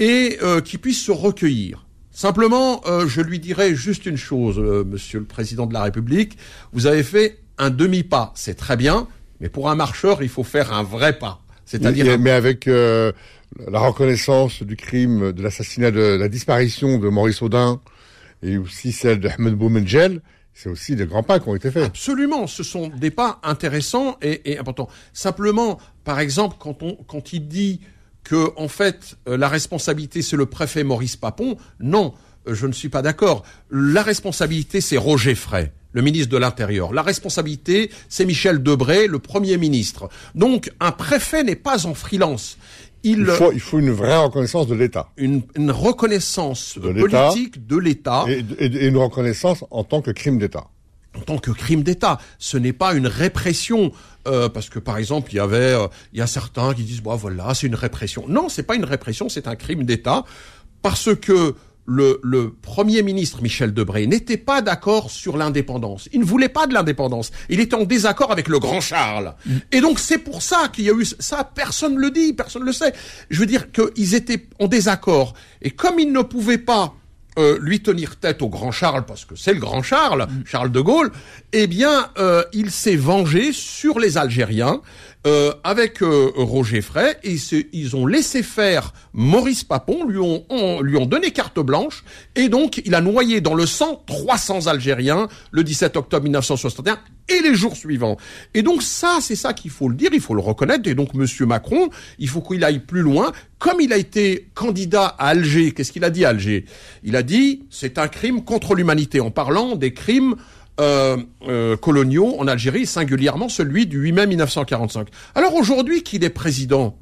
et 0.00 0.38
euh, 0.42 0.60
qui 0.60 0.78
puisse 0.78 1.00
se 1.00 1.12
recueillir. 1.12 1.86
Simplement, 2.10 2.82
euh, 2.86 3.06
je 3.06 3.20
lui 3.20 3.38
dirais 3.38 3.74
juste 3.74 4.04
une 4.04 4.16
chose, 4.16 4.58
euh, 4.58 4.84
Monsieur 4.84 5.20
le 5.20 5.24
Président 5.24 5.66
de 5.66 5.72
la 5.72 5.84
République, 5.84 6.36
vous 6.72 6.86
avez 6.86 7.04
fait 7.04 7.38
un 7.56 7.70
demi-pas, 7.70 8.32
c'est 8.34 8.54
très 8.54 8.76
bien, 8.76 9.06
mais 9.40 9.48
pour 9.48 9.70
un 9.70 9.74
marcheur, 9.74 10.22
il 10.22 10.28
faut 10.28 10.42
faire 10.42 10.72
un 10.72 10.82
vrai 10.82 11.18
pas. 11.18 11.40
C'est-à-dire, 11.64 12.04
mais, 12.04 12.18
mais 12.18 12.30
avec 12.30 12.66
euh, 12.66 13.12
la 13.70 13.78
reconnaissance 13.78 14.62
du 14.62 14.76
crime, 14.76 15.32
de 15.32 15.42
l'assassinat, 15.42 15.92
de 15.92 16.00
la 16.00 16.28
disparition 16.28 16.98
de 16.98 17.08
Maurice 17.08 17.42
Audin, 17.42 17.80
et 18.42 18.58
aussi 18.58 18.90
celle 18.92 19.20
de 19.20 19.28
Ahmed 19.28 19.54
Boumengel, 19.54 20.20
c'est 20.52 20.68
aussi 20.68 20.96
des 20.96 21.06
grands 21.06 21.22
pas 21.22 21.38
qui 21.38 21.48
ont 21.48 21.54
été 21.54 21.70
faits. 21.70 21.84
Absolument, 21.84 22.46
ce 22.46 22.62
sont 22.62 22.88
des 22.88 23.10
pas 23.10 23.38
intéressants 23.44 24.18
et, 24.20 24.52
et 24.52 24.58
importants. 24.58 24.88
Simplement, 25.12 25.78
par 26.04 26.18
exemple, 26.18 26.56
quand 26.58 26.82
on 26.82 26.96
quand 27.06 27.32
il 27.32 27.46
dit 27.46 27.80
que 28.24 28.52
en 28.56 28.68
fait 28.68 29.16
euh, 29.28 29.36
la 29.36 29.48
responsabilité 29.48 30.22
c'est 30.22 30.36
le 30.36 30.46
préfet 30.46 30.84
Maurice 30.84 31.16
Papon. 31.16 31.56
Non, 31.80 32.14
euh, 32.48 32.54
je 32.54 32.66
ne 32.66 32.72
suis 32.72 32.88
pas 32.88 33.02
d'accord. 33.02 33.44
La 33.70 34.02
responsabilité 34.02 34.80
c'est 34.80 34.96
Roger 34.96 35.34
Frey 35.34 35.72
le 35.92 36.02
ministre 36.02 36.30
de 36.30 36.36
l'Intérieur. 36.36 36.92
La 36.92 37.02
responsabilité, 37.02 37.90
c'est 38.08 38.24
Michel 38.24 38.62
Debré, 38.62 39.06
le 39.06 39.18
Premier 39.18 39.56
ministre. 39.56 40.08
Donc, 40.34 40.70
un 40.80 40.92
préfet 40.92 41.42
n'est 41.42 41.56
pas 41.56 41.86
en 41.86 41.94
freelance. 41.94 42.58
Il, 43.02 43.20
il, 43.20 43.26
faut, 43.26 43.52
il 43.52 43.60
faut 43.60 43.78
une 43.78 43.90
vraie 43.90 44.16
reconnaissance 44.16 44.66
de 44.66 44.74
l'État. 44.74 45.08
Une, 45.16 45.42
une, 45.56 45.70
reconnaissance 45.70 46.78
de 46.78 46.92
politique 46.92 47.66
de 47.66 47.76
l'État. 47.76 48.24
Et, 48.28 48.44
et, 48.58 48.66
et, 48.66 48.86
une 48.86 48.98
reconnaissance 48.98 49.64
en 49.70 49.84
tant 49.84 50.02
que 50.02 50.10
crime 50.10 50.38
d'État. 50.38 50.66
En 51.16 51.20
tant 51.22 51.38
que 51.38 51.50
crime 51.50 51.82
d'État. 51.82 52.18
Ce 52.38 52.56
n'est 52.56 52.72
pas 52.72 52.94
une 52.94 53.06
répression. 53.06 53.92
Euh, 54.28 54.48
parce 54.48 54.68
que 54.68 54.78
par 54.78 54.98
exemple, 54.98 55.32
il 55.32 55.36
y 55.36 55.40
avait, 55.40 55.74
euh, 55.74 55.88
il 56.12 56.18
y 56.18 56.22
a 56.22 56.26
certains 56.26 56.74
qui 56.74 56.82
disent, 56.82 57.00
bon 57.00 57.16
voilà, 57.16 57.54
c'est 57.54 57.66
une 57.66 57.74
répression. 57.74 58.26
Non, 58.28 58.48
c'est 58.48 58.62
pas 58.62 58.74
une 58.74 58.84
répression, 58.84 59.28
c'est 59.28 59.48
un 59.48 59.56
crime 59.56 59.84
d'État, 59.84 60.24
parce 60.82 61.14
que 61.14 61.54
le, 61.86 62.20
le, 62.22 62.52
Premier 62.52 63.02
ministre 63.02 63.42
Michel 63.42 63.74
Debré 63.74 64.06
n'était 64.06 64.36
pas 64.36 64.62
d'accord 64.62 65.10
sur 65.10 65.36
l'indépendance. 65.36 66.08
Il 66.12 66.20
ne 66.20 66.24
voulait 66.24 66.48
pas 66.48 66.66
de 66.66 66.74
l'indépendance. 66.74 67.32
Il 67.48 67.58
était 67.60 67.74
en 67.74 67.84
désaccord 67.84 68.30
avec 68.30 68.46
le 68.46 68.58
grand 68.58 68.80
Charles. 68.80 69.34
Mm. 69.44 69.56
Et 69.72 69.80
donc 69.80 69.98
c'est 69.98 70.18
pour 70.18 70.42
ça 70.42 70.68
qu'il 70.72 70.84
y 70.84 70.90
a 70.90 70.92
eu 70.92 71.04
ça. 71.04 71.50
Personne 71.52 71.94
ne 71.94 72.00
le 72.00 72.10
dit, 72.10 72.32
personne 72.32 72.62
ne 72.62 72.66
le 72.66 72.72
sait. 72.72 72.92
Je 73.30 73.40
veux 73.40 73.46
dire 73.46 73.72
qu'ils 73.72 74.14
étaient 74.14 74.46
en 74.60 74.68
désaccord. 74.68 75.34
Et 75.62 75.70
comme 75.70 75.98
ils 75.98 76.12
ne 76.12 76.22
pouvaient 76.22 76.58
pas 76.58 76.94
euh, 77.38 77.58
lui 77.60 77.80
tenir 77.80 78.16
tête 78.16 78.42
au 78.42 78.48
grand 78.48 78.72
Charles, 78.72 79.04
parce 79.06 79.24
que 79.24 79.36
c'est 79.36 79.54
le 79.54 79.60
grand 79.60 79.82
Charles, 79.82 80.26
mm. 80.28 80.42
Charles 80.46 80.72
de 80.72 80.80
Gaulle, 80.80 81.12
eh 81.52 81.66
bien, 81.66 82.08
euh, 82.18 82.42
il 82.52 82.70
s'est 82.70 82.96
vengé 82.96 83.52
sur 83.52 83.98
les 83.98 84.18
Algériens 84.18 84.80
euh, 85.26 85.52
avec 85.64 86.02
euh, 86.02 86.30
Roger 86.34 86.80
Frey, 86.80 87.18
et 87.24 87.36
ils 87.74 87.94
ont 87.94 88.06
laissé 88.06 88.42
faire 88.42 88.94
Maurice 89.12 89.64
Papon, 89.64 90.06
lui 90.06 90.18
ont, 90.18 90.46
on, 90.48 90.80
lui 90.80 90.96
ont 90.96 91.04
donné 91.04 91.30
carte 91.30 91.60
blanche, 91.60 92.04
et 92.36 92.48
donc 92.48 92.80
il 92.86 92.94
a 92.94 93.02
noyé 93.02 93.42
dans 93.42 93.52
le 93.52 93.66
sang 93.66 94.02
300 94.06 94.66
Algériens 94.68 95.28
le 95.50 95.62
17 95.62 95.98
octobre 95.98 96.22
1961 96.24 96.98
et 97.28 97.42
les 97.42 97.54
jours 97.54 97.76
suivants. 97.76 98.16
Et 98.54 98.62
donc 98.62 98.82
ça, 98.82 99.18
c'est 99.20 99.36
ça 99.36 99.52
qu'il 99.52 99.70
faut 99.70 99.90
le 99.90 99.94
dire, 99.94 100.08
il 100.14 100.22
faut 100.22 100.34
le 100.34 100.40
reconnaître, 100.40 100.88
et 100.88 100.94
donc 100.94 101.12
Monsieur 101.12 101.44
Macron, 101.44 101.90
il 102.18 102.28
faut 102.28 102.40
qu'il 102.40 102.64
aille 102.64 102.80
plus 102.80 103.02
loin. 103.02 103.32
Comme 103.58 103.82
il 103.82 103.92
a 103.92 103.98
été 103.98 104.48
candidat 104.54 105.04
à 105.18 105.28
Alger, 105.28 105.72
qu'est-ce 105.72 105.92
qu'il 105.92 106.04
a 106.04 106.10
dit 106.10 106.24
à 106.24 106.30
Alger? 106.30 106.64
Il 107.04 107.14
a 107.14 107.22
dit, 107.22 107.64
c'est 107.68 107.98
un 107.98 108.08
crime 108.08 108.42
contre 108.42 108.74
l'humanité, 108.74 109.20
en 109.20 109.30
parlant 109.30 109.76
des 109.76 109.92
crimes 109.92 110.36
euh, 110.80 111.18
euh, 111.46 111.76
coloniaux 111.76 112.36
en 112.38 112.46
Algérie, 112.46 112.86
singulièrement 112.86 113.50
celui 113.50 113.86
du 113.86 113.98
8 113.98 114.12
mai 114.12 114.26
1945. 114.26 115.08
Alors 115.34 115.54
aujourd'hui 115.54 116.02
qu'il 116.02 116.24
est 116.24 116.30
président, 116.30 116.96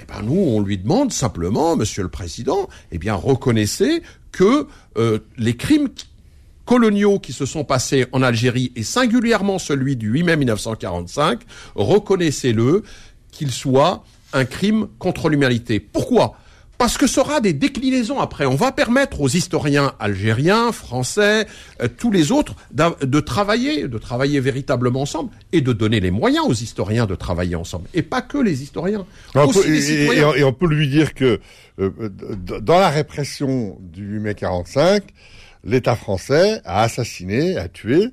eh 0.00 0.04
ben 0.06 0.22
nous 0.22 0.38
on 0.38 0.60
lui 0.60 0.78
demande 0.78 1.12
simplement, 1.12 1.74
Monsieur 1.74 2.04
le 2.04 2.08
Président, 2.08 2.68
eh 2.92 3.10
reconnaissez 3.10 4.02
que 4.30 4.68
euh, 4.96 5.18
les 5.38 5.56
crimes 5.56 5.88
coloniaux 6.66 7.18
qui 7.18 7.32
se 7.32 7.46
sont 7.46 7.64
passés 7.64 8.06
en 8.12 8.22
Algérie 8.22 8.70
et 8.76 8.84
singulièrement 8.84 9.58
celui 9.58 9.96
du 9.96 10.08
8 10.08 10.22
mai 10.22 10.36
1945, 10.36 11.40
reconnaissez-le 11.74 12.84
qu'il 13.32 13.50
soit 13.50 14.04
un 14.34 14.44
crime 14.44 14.86
contre 15.00 15.28
l'humanité. 15.28 15.80
Pourquoi? 15.80 16.36
Parce 16.78 16.98
que 16.98 17.06
ce 17.06 17.16
sera 17.16 17.40
des 17.40 17.52
déclinaisons 17.52 18.20
après. 18.20 18.46
On 18.46 18.54
va 18.54 18.72
permettre 18.72 19.20
aux 19.20 19.28
historiens 19.28 19.94
algériens, 19.98 20.72
français, 20.72 21.46
euh, 21.82 21.88
tous 21.88 22.10
les 22.10 22.32
autres 22.32 22.54
de 22.72 23.20
travailler, 23.20 23.88
de 23.88 23.98
travailler 23.98 24.40
véritablement 24.40 25.02
ensemble 25.02 25.30
et 25.52 25.60
de 25.60 25.72
donner 25.72 26.00
les 26.00 26.10
moyens 26.10 26.44
aux 26.46 26.52
historiens 26.52 27.06
de 27.06 27.14
travailler 27.14 27.56
ensemble. 27.56 27.88
Et 27.94 28.02
pas 28.02 28.22
que 28.22 28.38
les 28.38 28.62
historiens. 28.62 29.06
On 29.34 29.48
peut, 29.48 29.66
et, 29.66 30.18
et, 30.18 30.44
on 30.44 30.52
peut 30.52 30.68
lui 30.68 30.88
dire 30.88 31.14
que 31.14 31.40
euh, 31.78 31.90
dans 32.60 32.78
la 32.78 32.90
répression 32.90 33.78
du 33.80 34.04
8 34.04 34.20
mai 34.20 34.34
45, 34.34 35.02
l'État 35.64 35.96
français 35.96 36.60
a 36.64 36.82
assassiné, 36.82 37.56
a 37.56 37.68
tué 37.68 38.10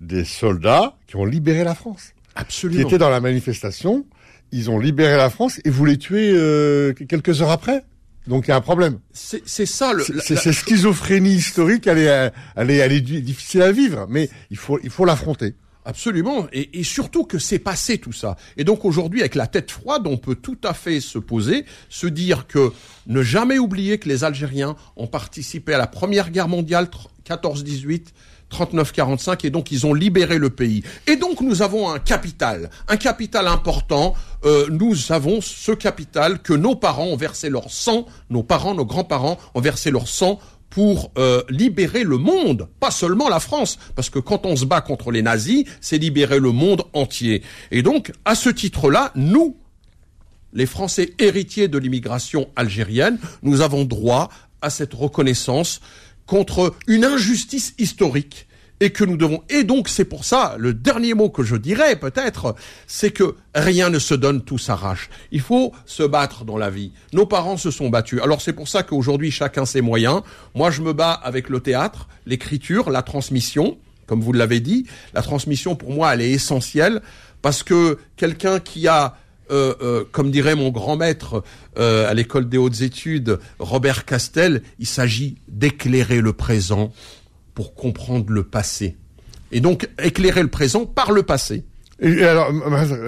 des 0.00 0.24
soldats 0.24 0.96
qui 1.06 1.16
ont 1.16 1.24
libéré 1.24 1.64
la 1.64 1.74
France, 1.74 2.12
Absolument. 2.34 2.80
qui 2.80 2.86
étaient 2.86 2.98
dans 2.98 3.10
la 3.10 3.20
manifestation. 3.20 4.06
Ils 4.52 4.70
ont 4.70 4.78
libéré 4.78 5.16
la 5.16 5.30
France 5.30 5.60
et 5.64 5.70
voulaient 5.70 5.96
tuer 5.96 6.32
euh, 6.32 6.92
quelques 6.92 7.40
heures 7.42 7.50
après. 7.50 7.84
Donc 8.26 8.46
il 8.46 8.50
y 8.50 8.52
a 8.52 8.56
un 8.56 8.60
problème. 8.60 8.98
C'est 9.12 9.66
ça 9.66 9.92
le. 9.92 10.04
C'est 10.04 10.36
cette 10.36 10.52
schizophrénie 10.52 11.34
historique, 11.34 11.86
elle 11.86 11.98
est, 11.98 12.32
elle 12.56 12.70
est, 12.70 12.76
elle 12.76 12.92
est 12.92 13.00
difficile 13.00 13.62
à 13.62 13.72
vivre, 13.72 14.06
mais 14.08 14.28
il 14.50 14.56
faut, 14.56 14.78
il 14.82 14.90
faut 14.90 15.04
l'affronter. 15.04 15.54
Absolument, 15.86 16.46
et, 16.52 16.78
et 16.78 16.84
surtout 16.84 17.24
que 17.24 17.38
c'est 17.38 17.58
passé 17.58 17.96
tout 17.96 18.12
ça. 18.12 18.36
Et 18.58 18.64
donc 18.64 18.84
aujourd'hui, 18.84 19.20
avec 19.20 19.34
la 19.34 19.46
tête 19.46 19.70
froide, 19.70 20.06
on 20.06 20.18
peut 20.18 20.34
tout 20.34 20.58
à 20.62 20.74
fait 20.74 21.00
se 21.00 21.18
poser, 21.18 21.64
se 21.88 22.06
dire 22.06 22.46
que 22.46 22.70
ne 23.06 23.22
jamais 23.22 23.58
oublier 23.58 23.98
que 23.98 24.06
les 24.06 24.22
Algériens 24.22 24.76
ont 24.96 25.06
participé 25.06 25.72
à 25.72 25.78
la 25.78 25.86
Première 25.86 26.30
Guerre 26.30 26.48
mondiale 26.48 26.90
14-18, 27.26 28.08
39-45, 28.50 29.46
et 29.46 29.50
donc 29.50 29.72
ils 29.72 29.86
ont 29.86 29.94
libéré 29.94 30.38
le 30.38 30.50
pays. 30.50 30.82
Et 31.06 31.16
donc 31.16 31.40
nous 31.40 31.62
avons 31.62 31.90
un 31.90 31.98
capital, 31.98 32.68
un 32.88 32.96
capital 32.96 33.46
important. 33.46 34.14
Euh, 34.44 34.66
nous 34.70 35.12
avons 35.12 35.40
ce 35.40 35.72
capital 35.72 36.40
que 36.40 36.52
nos 36.52 36.74
parents 36.74 37.06
ont 37.06 37.16
versé 37.16 37.50
leur 37.50 37.70
sang, 37.70 38.06
nos 38.30 38.42
parents, 38.42 38.74
nos 38.74 38.86
grands-parents 38.86 39.38
ont 39.54 39.60
versé 39.60 39.90
leur 39.90 40.08
sang 40.08 40.38
pour 40.70 41.10
euh, 41.18 41.42
libérer 41.48 42.04
le 42.04 42.16
monde, 42.16 42.68
pas 42.78 42.92
seulement 42.92 43.28
la 43.28 43.40
France, 43.40 43.78
parce 43.96 44.08
que 44.08 44.20
quand 44.20 44.46
on 44.46 44.56
se 44.56 44.64
bat 44.64 44.80
contre 44.80 45.10
les 45.10 45.20
nazis, 45.20 45.64
c'est 45.80 45.98
libérer 45.98 46.38
le 46.38 46.52
monde 46.52 46.84
entier. 46.92 47.42
Et 47.70 47.82
donc, 47.82 48.12
à 48.24 48.34
ce 48.34 48.48
titre-là, 48.48 49.10
nous, 49.16 49.56
les 50.52 50.66
Français 50.66 51.12
héritiers 51.18 51.68
de 51.68 51.78
l'immigration 51.78 52.48
algérienne, 52.56 53.18
nous 53.42 53.60
avons 53.60 53.84
droit 53.84 54.30
à 54.62 54.70
cette 54.70 54.94
reconnaissance 54.94 55.80
contre 56.26 56.74
une 56.86 57.04
injustice 57.04 57.74
historique 57.78 58.46
et 58.80 58.90
que 58.90 59.04
nous 59.04 59.16
devons. 59.16 59.42
Et 59.48 59.62
donc 59.62 59.88
c'est 59.88 60.04
pour 60.04 60.24
ça 60.24 60.56
le 60.58 60.74
dernier 60.74 61.14
mot 61.14 61.28
que 61.28 61.42
je 61.42 61.56
dirais 61.56 61.96
peut-être, 61.96 62.54
c'est 62.86 63.10
que 63.10 63.36
rien 63.54 63.90
ne 63.90 63.98
se 63.98 64.14
donne, 64.14 64.42
tout 64.42 64.58
s'arrache. 64.58 65.10
Il 65.30 65.40
faut 65.40 65.72
se 65.86 66.02
battre 66.02 66.44
dans 66.44 66.56
la 66.56 66.70
vie. 66.70 66.92
Nos 67.12 67.26
parents 67.26 67.56
se 67.56 67.70
sont 67.70 67.90
battus. 67.90 68.20
Alors 68.22 68.40
c'est 68.40 68.52
pour 68.52 68.68
ça 68.68 68.82
qu'aujourd'hui 68.82 69.30
chacun 69.30 69.66
ses 69.66 69.82
moyens. 69.82 70.22
Moi 70.54 70.70
je 70.70 70.82
me 70.82 70.92
bats 70.92 71.12
avec 71.12 71.48
le 71.48 71.60
théâtre, 71.60 72.08
l'écriture, 72.26 72.90
la 72.90 73.02
transmission. 73.02 73.78
Comme 74.06 74.22
vous 74.22 74.32
l'avez 74.32 74.60
dit, 74.60 74.86
la 75.14 75.22
transmission 75.22 75.76
pour 75.76 75.92
moi 75.92 76.14
elle 76.14 76.22
est 76.22 76.30
essentielle 76.30 77.00
parce 77.42 77.62
que 77.62 77.98
quelqu'un 78.16 78.58
qui 78.58 78.88
a 78.88 79.16
euh, 79.50 79.74
euh, 79.82 80.04
comme 80.12 80.30
dirait 80.30 80.54
mon 80.54 80.70
grand 80.70 80.96
maître 80.96 81.42
euh, 81.76 82.08
à 82.08 82.14
l'école 82.14 82.48
des 82.48 82.56
hautes 82.56 82.82
études, 82.82 83.40
Robert 83.58 84.04
Castel, 84.04 84.62
il 84.78 84.86
s'agit 84.86 85.38
d'éclairer 85.48 86.20
le 86.20 86.32
présent 86.32 86.92
pour 87.54 87.74
comprendre 87.74 88.30
le 88.30 88.44
passé. 88.44 88.96
Et 89.52 89.60
donc 89.60 89.88
éclairer 90.02 90.42
le 90.42 90.48
présent 90.48 90.86
par 90.86 91.12
le 91.12 91.22
passé. 91.22 91.64
Et 92.02 92.24
alors, 92.24 92.50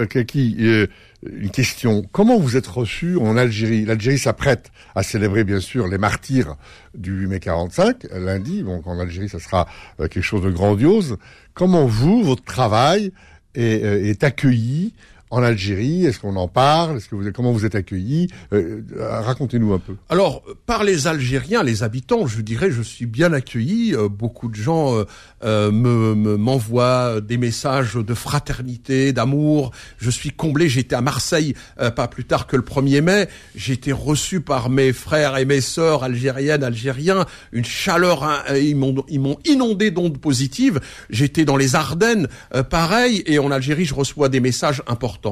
Kaki, 0.07 0.57
euh, 0.59 0.87
une 1.25 1.49
question. 1.49 2.03
Comment 2.11 2.37
vous 2.37 2.57
êtes 2.57 2.67
reçu 2.67 3.17
en 3.17 3.37
Algérie? 3.37 3.85
L'Algérie 3.85 4.19
s'apprête 4.19 4.71
à 4.93 5.01
célébrer, 5.01 5.43
bien 5.43 5.59
sûr, 5.59 5.87
les 5.87 5.97
martyrs 5.97 6.57
du 6.93 7.11
8 7.11 7.27
mai 7.27 7.39
45, 7.39 8.05
lundi. 8.11 8.61
Donc, 8.61 8.85
en 8.85 8.99
Algérie, 8.99 9.29
ça 9.29 9.39
sera 9.39 9.67
euh, 9.99 10.07
quelque 10.07 10.23
chose 10.23 10.43
de 10.43 10.51
grandiose. 10.51 11.17
Comment 11.55 11.87
vous, 11.87 12.21
votre 12.21 12.43
travail, 12.43 13.11
est, 13.55 13.83
euh, 13.83 14.09
est 14.09 14.23
accueilli 14.23 14.93
en 15.33 15.41
Algérie 15.41 16.05
Est-ce 16.05 16.19
qu'on 16.19 16.35
en 16.35 16.47
parle 16.47 16.97
Est-ce 16.97 17.09
que 17.09 17.15
vous, 17.15 17.31
comment 17.31 17.51
vous 17.51 17.65
êtes 17.65 17.73
accueilli 17.73 18.27
Euh, 18.53 18.81
euh, 18.97 19.21
Racontez-nous 19.21 19.73
un 19.73 19.79
peu. 19.79 19.95
Alors, 20.09 20.43
par 20.67 20.83
les 20.83 21.07
Algériens, 21.07 21.63
les 21.63 21.81
habitants, 21.81 22.27
je 22.27 22.41
dirais, 22.41 22.69
je 22.69 22.83
suis 22.83 23.07
bien 23.07 23.33
accueilli. 23.33 23.95
Euh, 23.95 24.09
beaucoup 24.09 24.47
de 24.47 24.53
gens 24.55 24.95
euh, 24.95 25.05
euh, 25.43 25.71
me 25.71 26.13
me- 26.13 26.37
m'envoient 26.37 27.19
des 27.19 27.37
messages 27.37 27.95
de 27.95 28.13
fraternité, 28.13 29.11
d'amour. 29.11 29.71
Je 29.97 30.11
suis 30.11 30.29
comblé. 30.29 30.69
J'étais 30.69 30.95
à 30.95 31.01
Marseille 31.01 31.55
euh, 31.81 31.89
pas 31.89 32.07
plus 32.07 32.25
tard 32.25 32.45
que 32.45 32.55
le 32.55 32.61
1er 32.61 33.01
mai. 33.01 33.27
J'ai 33.55 33.73
été 33.73 33.91
reçu 33.91 34.39
par 34.39 34.69
mes 34.69 34.93
frères 34.93 35.37
et 35.37 35.45
mes 35.45 35.61
sœurs 35.61 36.03
algériennes, 36.03 36.63
algériens. 36.63 37.25
Une 37.51 37.65
chaleur, 37.65 38.23
hein, 38.23 38.43
ils 38.55 38.75
m'ont 38.75 39.03
ils 39.09 39.19
m'ont 39.19 39.39
inondé 39.45 39.89
d'ondes 39.89 40.19
positives. 40.19 40.79
J'étais 41.09 41.43
dans 41.43 41.57
les 41.57 41.73
Ardennes, 41.75 42.27
pareil. 42.69 43.23
Et 43.25 43.39
en 43.39 43.49
Algérie, 43.49 43.85
je 43.85 43.95
reçois 43.95 44.29
des 44.29 44.39
messages 44.39 44.83
importants. 44.85 45.22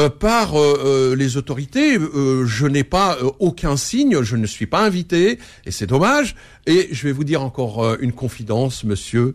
Euh, 0.00 0.08
par 0.08 0.58
euh, 0.58 0.80
euh, 0.84 1.16
les 1.16 1.36
autorités, 1.36 1.98
je 1.98 2.66
n'ai 2.66 2.84
pas 2.84 3.18
aucun 3.38 3.76
signe, 3.76 4.22
je 4.22 4.36
ne 4.36 4.46
suis 4.46 4.66
pas 4.66 4.84
invité, 4.84 5.38
et 5.66 5.70
c'est 5.70 5.86
dommage. 5.86 6.36
Et 6.66 6.88
je 6.92 7.06
vais 7.06 7.12
vous 7.12 7.24
dire 7.24 7.42
encore 7.42 7.96
une 8.00 8.12
confidence, 8.12 8.84
monsieur. 8.84 9.34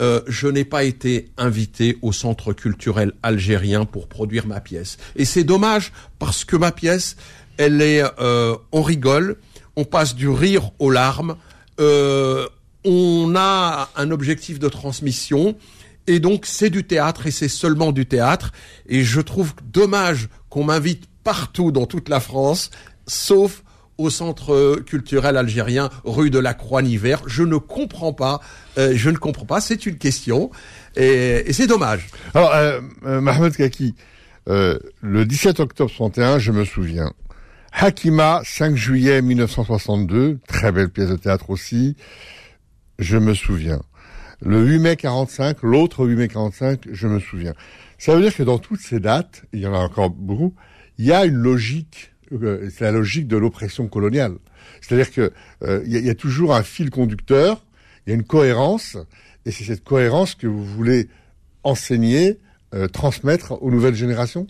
Je 0.00 0.48
n'ai 0.48 0.64
pas 0.64 0.84
été 0.84 1.30
invité 1.38 1.96
au 2.02 2.12
centre 2.12 2.52
culturel 2.52 3.12
algérien 3.22 3.86
pour 3.86 4.08
produire 4.08 4.46
ma 4.46 4.60
pièce. 4.60 4.98
Et 5.16 5.24
c'est 5.24 5.44
dommage 5.44 5.92
parce 6.18 6.44
que 6.44 6.56
ma 6.56 6.72
pièce, 6.72 7.16
elle 7.56 7.80
est, 7.80 8.02
on 8.18 8.82
rigole, 8.82 9.36
on 9.76 9.84
passe 9.84 10.14
du 10.14 10.28
rire 10.28 10.72
aux 10.78 10.90
larmes, 10.90 11.36
on 11.78 13.34
a 13.36 13.88
un 13.96 14.10
objectif 14.10 14.58
de 14.58 14.68
transmission. 14.68 15.56
Et 16.06 16.20
donc 16.20 16.44
c'est 16.46 16.70
du 16.70 16.84
théâtre 16.84 17.26
et 17.26 17.30
c'est 17.30 17.48
seulement 17.48 17.92
du 17.92 18.06
théâtre. 18.06 18.52
Et 18.88 19.02
je 19.02 19.20
trouve 19.20 19.52
dommage 19.64 20.28
qu'on 20.48 20.64
m'invite 20.64 21.04
partout 21.24 21.72
dans 21.72 21.86
toute 21.86 22.08
la 22.08 22.20
France, 22.20 22.70
sauf 23.06 23.62
au 23.96 24.10
centre 24.10 24.80
culturel 24.86 25.36
algérien, 25.36 25.88
rue 26.04 26.30
de 26.30 26.38
la 26.38 26.52
Croix-Niver. 26.52 27.16
Je 27.26 27.44
ne 27.44 27.56
comprends 27.56 28.12
pas. 28.12 28.40
euh, 28.76 28.92
je 28.94 29.08
ne 29.08 29.16
comprends 29.16 29.46
pas. 29.46 29.60
C'est 29.60 29.86
une 29.86 29.98
question 29.98 30.50
et, 30.96 31.52
c'est 31.52 31.66
dommage. 31.66 32.08
Alors, 32.34 32.52
euh, 32.54 32.80
euh, 33.04 33.20
Mohamed 33.20 33.56
Kaki, 33.56 33.94
euh, 34.48 34.78
le 35.00 35.24
17 35.24 35.60
octobre 35.60 35.90
61, 35.90 36.38
je 36.38 36.52
me 36.52 36.64
souviens. 36.64 37.12
Hakima, 37.72 38.42
5 38.44 38.76
juillet 38.76 39.20
1962, 39.20 40.38
très 40.46 40.70
belle 40.70 40.90
pièce 40.90 41.08
de 41.08 41.16
théâtre 41.16 41.50
aussi, 41.50 41.96
je 42.98 43.16
me 43.16 43.34
souviens. 43.34 43.82
Le 44.40 44.64
8 44.64 44.78
mai 44.78 44.96
45, 44.96 45.62
l'autre 45.62 46.06
8 46.06 46.16
mai 46.16 46.28
45, 46.28 46.88
je 46.92 47.08
me 47.08 47.20
souviens. 47.20 47.54
Ça 47.98 48.14
veut 48.14 48.22
dire 48.22 48.34
que 48.34 48.42
dans 48.42 48.58
toutes 48.58 48.80
ces 48.80 49.00
dates, 49.00 49.44
il 49.52 49.60
y 49.60 49.66
en 49.66 49.74
a 49.74 49.78
encore 49.78 50.10
beaucoup, 50.10 50.54
il 50.98 51.06
y 51.06 51.12
a 51.12 51.24
une 51.24 51.34
logique, 51.36 52.12
euh, 52.32 52.68
c'est 52.74 52.84
la 52.84 52.92
logique 52.92 53.26
de 53.28 53.36
l'oppression 53.36 53.86
coloniale. 53.88 54.34
C'est-à-dire 54.80 55.12
que 55.12 55.32
euh, 55.62 55.82
il 55.86 55.92
y, 55.96 56.10
a- 56.10 56.14
toujours 56.14 56.54
un 56.54 56.62
fil 56.62 56.90
conducteur, 56.90 57.64
il 58.06 58.10
y 58.10 58.12
a 58.12 58.16
une 58.16 58.24
cohérence, 58.24 58.96
et 59.46 59.50
c'est 59.50 59.64
cette 59.64 59.84
cohérence 59.84 60.34
que 60.34 60.46
vous 60.46 60.64
voulez 60.64 61.08
enseigner, 61.62 62.38
euh, 62.74 62.88
transmettre 62.88 63.62
aux 63.62 63.70
nouvelles 63.70 63.94
générations? 63.94 64.46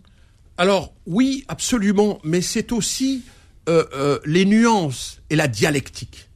Alors 0.57 0.92
oui, 1.07 1.44
absolument, 1.49 2.20
mais 2.25 2.40
c'est 2.40 2.73
aussi 2.73 3.23
les 4.27 4.44
nuances 4.44 5.23
et 5.31 5.37
la 5.37 5.49
dialectique. 5.49 6.29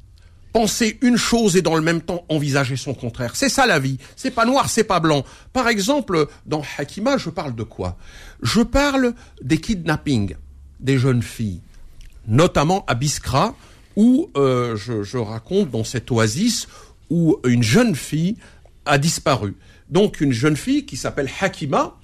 Penser 0.52 0.98
une 1.02 1.16
chose 1.16 1.56
et 1.56 1.62
dans 1.62 1.76
le 1.76 1.82
même 1.82 2.00
temps 2.00 2.24
envisager 2.28 2.76
son 2.76 2.94
contraire. 2.94 3.36
C'est 3.36 3.48
ça 3.48 3.66
la 3.66 3.78
vie. 3.78 3.98
C'est 4.16 4.30
pas 4.30 4.46
noir, 4.46 4.70
c'est 4.70 4.84
pas 4.84 5.00
blanc. 5.00 5.24
Par 5.52 5.68
exemple, 5.68 6.26
dans 6.46 6.62
Hakima, 6.78 7.18
je 7.18 7.30
parle 7.30 7.54
de 7.54 7.62
quoi? 7.62 7.96
Je 8.42 8.62
parle 8.62 9.14
des 9.42 9.58
kidnappings 9.58 10.34
des 10.80 10.98
jeunes 10.98 11.22
filles, 11.22 11.60
notamment 12.26 12.84
à 12.86 12.94
Biskra, 12.94 13.54
où 13.96 14.30
euh, 14.36 14.76
je, 14.76 15.18
raconte 15.18 15.70
dans 15.70 15.84
cette 15.84 16.10
oasis 16.10 16.68
où 17.10 17.38
une 17.44 17.62
jeune 17.62 17.94
fille 17.96 18.36
a 18.86 18.96
disparu. 18.96 19.56
Donc 19.90 20.20
une 20.20 20.32
jeune 20.32 20.56
fille 20.56 20.86
qui 20.86 20.96
s'appelle 20.96 21.28
Hakima, 21.40 21.96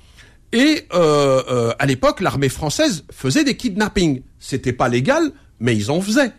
et 0.52 0.87
euh, 0.94 1.42
euh, 1.50 1.72
à 1.78 1.87
l'époque, 1.87 2.20
l'armée 2.20 2.48
française 2.48 3.04
faisait 3.11 3.44
des 3.44 3.57
kidnappings. 3.57 4.22
C'était 4.38 4.72
pas 4.72 4.88
légal, 4.88 5.33
mais 5.59 5.76
ils 5.76 5.90
en 5.90 6.00
faisaient. 6.00 6.33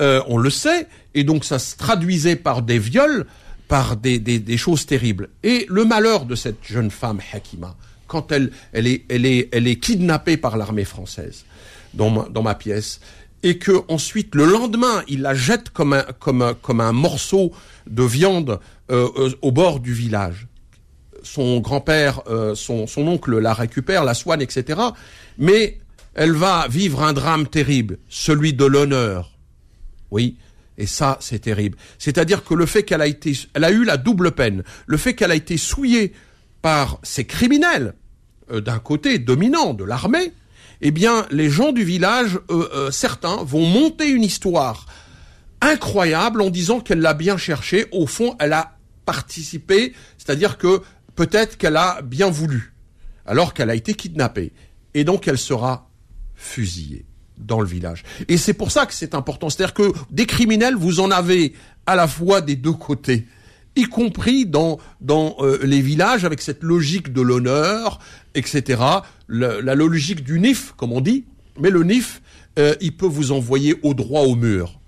Euh, 0.00 0.22
on 0.26 0.38
le 0.38 0.50
sait, 0.50 0.86
et 1.14 1.24
donc 1.24 1.44
ça 1.44 1.58
se 1.58 1.76
traduisait 1.76 2.36
par 2.36 2.62
des 2.62 2.78
viols, 2.78 3.26
par 3.68 3.96
des, 3.96 4.18
des, 4.18 4.38
des 4.38 4.56
choses 4.56 4.86
terribles. 4.86 5.30
Et 5.42 5.66
le 5.68 5.84
malheur 5.84 6.26
de 6.26 6.34
cette 6.34 6.64
jeune 6.64 6.90
femme 6.90 7.20
Hakima, 7.32 7.76
quand 8.06 8.30
elle, 8.30 8.50
elle, 8.72 8.86
est, 8.86 9.04
elle, 9.08 9.26
est, 9.26 9.48
elle 9.52 9.66
est 9.66 9.76
kidnappée 9.76 10.36
par 10.36 10.56
l'armée 10.56 10.84
française 10.84 11.44
dans 11.94 12.10
ma, 12.10 12.28
dans 12.28 12.42
ma 12.42 12.54
pièce, 12.54 13.00
et 13.42 13.58
que 13.58 13.82
ensuite 13.88 14.34
le 14.34 14.44
lendemain 14.44 15.02
il 15.08 15.22
la 15.22 15.34
jette 15.34 15.70
comme 15.70 15.92
un, 15.92 16.04
comme 16.18 16.42
un, 16.42 16.54
comme 16.54 16.80
un 16.80 16.92
morceau 16.92 17.52
de 17.86 18.02
viande 18.02 18.60
euh, 18.90 19.08
euh, 19.16 19.30
au 19.42 19.52
bord 19.52 19.80
du 19.80 19.92
village 19.92 20.46
son 21.26 21.60
grand-père, 21.60 22.22
euh, 22.28 22.54
son, 22.54 22.86
son 22.86 23.06
oncle 23.06 23.38
la 23.38 23.52
récupère, 23.52 24.04
la 24.04 24.14
soigne, 24.14 24.40
etc. 24.40 24.80
Mais 25.38 25.78
elle 26.14 26.32
va 26.32 26.66
vivre 26.68 27.02
un 27.02 27.12
drame 27.12 27.46
terrible, 27.46 27.98
celui 28.08 28.54
de 28.54 28.64
l'honneur. 28.64 29.35
Oui, 30.10 30.36
et 30.78 30.86
ça, 30.86 31.16
c'est 31.20 31.40
terrible. 31.40 31.78
C'est-à-dire 31.98 32.44
que 32.44 32.54
le 32.54 32.66
fait 32.66 32.82
qu'elle 32.82 33.00
a 33.00 33.06
été, 33.06 33.32
elle 33.54 33.64
a 33.64 33.70
eu 33.70 33.84
la 33.84 33.96
double 33.96 34.32
peine, 34.32 34.62
le 34.86 34.96
fait 34.96 35.14
qu'elle 35.14 35.30
a 35.30 35.36
été 35.36 35.56
souillée 35.56 36.12
par 36.62 36.98
ces 37.02 37.24
criminels, 37.24 37.94
euh, 38.50 38.60
d'un 38.60 38.78
côté 38.78 39.18
dominant 39.18 39.74
de 39.74 39.84
l'armée, 39.84 40.32
eh 40.82 40.90
bien, 40.90 41.26
les 41.30 41.48
gens 41.48 41.72
du 41.72 41.84
village, 41.84 42.38
euh, 42.50 42.68
euh, 42.74 42.90
certains, 42.90 43.36
vont 43.42 43.66
monter 43.66 44.08
une 44.10 44.22
histoire 44.22 44.86
incroyable 45.62 46.42
en 46.42 46.50
disant 46.50 46.80
qu'elle 46.80 47.00
l'a 47.00 47.14
bien 47.14 47.38
cherché. 47.38 47.86
Au 47.92 48.06
fond, 48.06 48.36
elle 48.38 48.52
a 48.52 48.76
participé, 49.06 49.94
c'est-à-dire 50.18 50.58
que 50.58 50.82
peut-être 51.14 51.56
qu'elle 51.56 51.76
a 51.76 52.02
bien 52.02 52.28
voulu, 52.28 52.74
alors 53.24 53.54
qu'elle 53.54 53.70
a 53.70 53.74
été 53.74 53.94
kidnappée. 53.94 54.52
Et 54.92 55.04
donc 55.04 55.28
elle 55.28 55.38
sera 55.38 55.90
fusillée 56.34 57.06
dans 57.38 57.60
le 57.60 57.66
village. 57.66 58.02
Et 58.28 58.36
c'est 58.36 58.54
pour 58.54 58.70
ça 58.70 58.86
que 58.86 58.94
c'est 58.94 59.14
important. 59.14 59.50
C'est-à-dire 59.50 59.74
que 59.74 59.92
des 60.10 60.26
criminels, 60.26 60.74
vous 60.74 61.00
en 61.00 61.10
avez 61.10 61.54
à 61.86 61.96
la 61.96 62.08
fois 62.08 62.40
des 62.40 62.56
deux 62.56 62.72
côtés 62.72 63.26
y 63.76 63.84
compris 63.84 64.46
dans 64.46 64.78
dans 65.00 65.36
euh, 65.40 65.58
les 65.62 65.82
villages 65.82 66.24
avec 66.24 66.40
cette 66.40 66.62
logique 66.62 67.12
de 67.12 67.20
l'honneur, 67.20 68.00
etc. 68.34 68.82
la 69.28 69.74
logique 69.74 70.24
du 70.24 70.40
NIF, 70.40 70.72
comme 70.76 70.92
on 70.92 71.00
dit, 71.00 71.24
mais 71.60 71.70
le 71.70 71.84
NIF, 71.84 72.22
euh, 72.58 72.74
il 72.80 72.96
peut 72.96 73.06
vous 73.06 73.32
envoyer 73.32 73.76
au 73.82 73.94
droit 73.94 74.22
au 74.22 74.34
mur. 74.34 74.80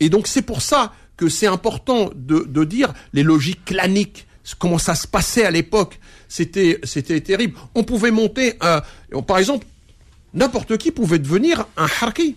Et 0.00 0.08
donc 0.08 0.26
c'est 0.26 0.42
pour 0.42 0.62
ça 0.62 0.92
que 1.16 1.28
c'est 1.28 1.46
important 1.46 2.10
de, 2.14 2.46
de 2.48 2.64
dire 2.64 2.94
les 3.12 3.22
logiques 3.22 3.64
claniques, 3.66 4.26
comment 4.58 4.78
ça 4.78 4.94
se 4.94 5.06
passait 5.06 5.44
à 5.44 5.50
l'époque. 5.50 6.00
C'était 6.28 6.78
terrible. 7.20 7.58
On 7.74 7.82
pouvait 7.84 8.10
monter, 8.10 8.54
un, 8.60 8.82
par 9.22 9.38
exemple, 9.38 9.66
n'importe 10.34 10.76
qui 10.78 10.90
pouvait 10.90 11.18
devenir 11.18 11.66
un 11.76 11.86
harki. 12.00 12.36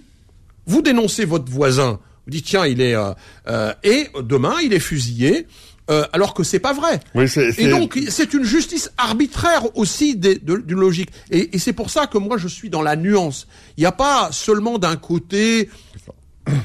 Vous 0.66 0.82
dénoncez 0.82 1.26
votre 1.26 1.52
voisin, 1.52 2.00
vous 2.26 2.32
dites 2.32 2.46
tiens 2.46 2.66
il 2.66 2.82
est 2.82 2.96
euh, 2.96 3.12
euh, 3.48 3.74
et 3.84 4.08
demain 4.22 4.56
il 4.64 4.74
est 4.74 4.80
fusillé. 4.80 5.48
Euh, 5.92 6.06
alors 6.14 6.34
que 6.34 6.44
c'est 6.44 6.60
pas 6.60 6.72
vrai. 6.72 7.02
Oui, 7.14 7.26
et 7.58 7.68
donc 7.68 8.00
c'est 8.08 8.34
une 8.34 8.46
justice 8.46 8.90
arbitraire 8.98 9.64
aussi 9.76 10.16
d'une 10.16 10.64
logique. 10.80 11.10
Et, 11.30 11.58
et 11.58 11.60
c'est 11.60 11.74
pour 11.74 11.90
ça 11.90 12.08
que 12.08 12.18
moi 12.18 12.38
je 12.38 12.48
suis 12.48 12.70
dans 12.70 12.82
la 12.82 12.96
nuance. 12.96 13.48
Il 13.76 13.82
n'y 13.82 13.86
a 13.86 13.92
pas 13.92 14.30
seulement 14.32 14.80
d'un 14.80 14.96
côté 14.96 15.70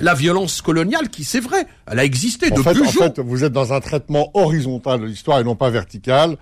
la 0.00 0.14
violence 0.14 0.62
coloniale 0.62 1.08
qui, 1.08 1.24
c'est 1.24 1.40
vrai, 1.40 1.66
elle 1.90 1.98
a 1.98 2.04
existé 2.04 2.46
en 2.52 2.56
depuis 2.56 2.74
fait, 2.74 3.02
En 3.02 3.14
fait, 3.14 3.20
vous 3.20 3.44
êtes 3.44 3.52
dans 3.52 3.72
un 3.72 3.80
traitement 3.80 4.30
horizontal 4.34 5.00
de 5.00 5.06
l'histoire 5.06 5.40
et 5.40 5.44
non 5.44 5.56
pas 5.56 5.70
vertical. 5.70 6.36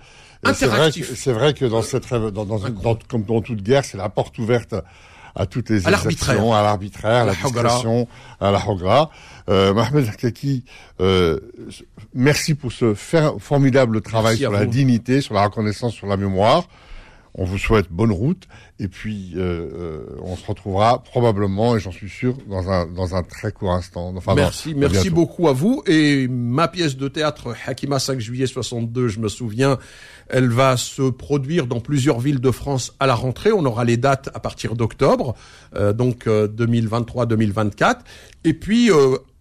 C'est 0.53 0.67
vrai, 0.67 0.91
vrai 1.33 1.53
que 1.53 1.65
dans 1.65 1.81
cette, 1.81 2.07
dans, 2.09 2.45
dans, 2.45 2.59
comme 3.07 3.23
dans 3.23 3.41
toute 3.41 3.61
guerre, 3.61 3.85
c'est 3.85 3.97
la 3.97 4.09
porte 4.09 4.37
ouverte 4.37 4.75
à 5.37 5.45
toutes 5.45 5.69
les 5.69 5.87
exactions, 5.87 6.53
à 6.53 6.63
l'arbitraire, 6.63 7.23
à 7.23 7.25
la, 7.25 7.33
discrétion, 7.33 8.07
à 8.39 8.51
la 8.51 8.67
hogra. 8.67 9.11
Euh, 9.49 9.73
Mohamed 9.73 10.09
Hakaki, 10.09 10.63
euh, 10.99 11.39
merci 12.13 12.55
pour 12.55 12.71
ce 12.71 12.95
formidable 12.95 14.01
travail 14.01 14.37
sur 14.37 14.51
la 14.51 14.65
dignité, 14.65 15.21
sur 15.21 15.35
la 15.35 15.43
reconnaissance, 15.43 15.93
sur 15.93 16.07
la 16.07 16.17
mémoire. 16.17 16.67
On 17.35 17.45
vous 17.45 17.57
souhaite 17.57 17.91
bonne 17.91 18.11
route 18.11 18.47
et 18.79 18.87
puis 18.87 19.33
euh, 19.35 19.39
euh, 19.39 20.05
on 20.23 20.35
se 20.35 20.45
retrouvera 20.45 21.03
probablement 21.03 21.75
et 21.75 21.79
j'en 21.79 21.91
suis 21.91 22.09
sûr 22.09 22.35
dans 22.49 22.69
un 22.69 22.87
dans 22.87 23.15
un 23.15 23.23
très 23.23 23.51
court 23.51 23.73
instant. 23.73 24.13
Enfin, 24.15 24.33
merci, 24.35 24.73
merci 24.73 25.09
beaucoup 25.09 25.47
à 25.47 25.53
vous 25.53 25.83
et 25.85 26.27
ma 26.27 26.67
pièce 26.67 26.97
de 26.97 27.07
théâtre 27.07 27.55
Hakima 27.65 27.99
5 27.99 28.19
juillet 28.19 28.47
62, 28.47 29.07
je 29.07 29.19
me 29.19 29.27
souviens, 29.27 29.77
elle 30.29 30.49
va 30.49 30.77
se 30.77 31.09
produire 31.09 31.67
dans 31.67 31.79
plusieurs 31.79 32.19
villes 32.19 32.41
de 32.41 32.51
France 32.51 32.95
à 32.99 33.07
la 33.07 33.15
rentrée. 33.15 33.51
On 33.51 33.65
aura 33.65 33.85
les 33.85 33.97
dates 33.97 34.29
à 34.33 34.39
partir 34.39 34.75
d'octobre, 34.75 35.35
euh, 35.75 35.93
donc 35.93 36.25
2023-2024. 36.27 37.97
Et 38.43 38.53
puis 38.53 38.89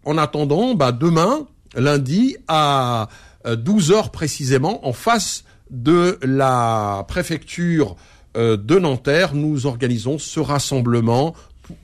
en 0.04 0.18
attendant, 0.18 0.74
bah, 0.74 0.92
demain, 0.92 1.46
lundi 1.74 2.36
à 2.48 3.08
12 3.46 3.92
heures 3.92 4.10
précisément, 4.10 4.86
en 4.86 4.92
face 4.92 5.44
de 5.70 6.18
la 6.22 7.04
préfecture 7.08 7.96
euh, 8.36 8.56
de 8.56 8.78
Nanterre, 8.78 9.34
nous 9.34 9.66
organisons 9.66 10.18
ce 10.18 10.40
rassemblement 10.40 11.34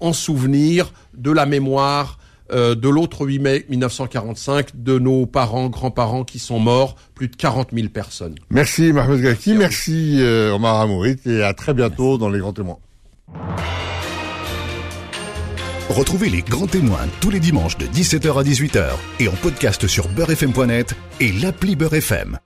en 0.00 0.12
souvenir 0.12 0.92
de 1.14 1.30
la 1.30 1.46
mémoire 1.46 2.18
euh, 2.52 2.74
de 2.74 2.88
l'autre 2.88 3.26
8 3.26 3.38
mai 3.38 3.66
1945 3.70 4.70
de 4.74 4.98
nos 4.98 5.26
parents, 5.26 5.68
grands-parents 5.68 6.24
qui 6.24 6.38
sont 6.38 6.58
morts, 6.58 6.96
plus 7.14 7.28
de 7.28 7.36
40 7.36 7.70
000 7.72 7.88
personnes. 7.88 8.34
Merci 8.50 8.92
Mahmoud 8.92 9.20
Gaki, 9.20 9.54
merci, 9.54 10.18
euh, 10.20 10.54
Omar 10.54 10.80
Amourit 10.80 11.16
et 11.24 11.42
à 11.42 11.54
très 11.54 11.72
bientôt 11.72 12.18
dans 12.18 12.28
les 12.28 12.40
grands 12.40 12.52
témoins. 12.52 12.78
Retrouvez 15.88 16.28
les 16.28 16.42
grands 16.42 16.66
témoins 16.66 17.06
tous 17.20 17.30
les 17.30 17.40
dimanches 17.40 17.78
de 17.78 17.86
17h 17.86 18.38
à 18.38 18.42
18h 18.42 18.84
et 19.20 19.28
en 19.28 19.32
podcast 19.32 19.86
sur 19.86 20.08
beurrefm.net 20.08 20.94
et 21.20 21.32
l'appli 21.32 21.76
Beurrefm. 21.76 22.38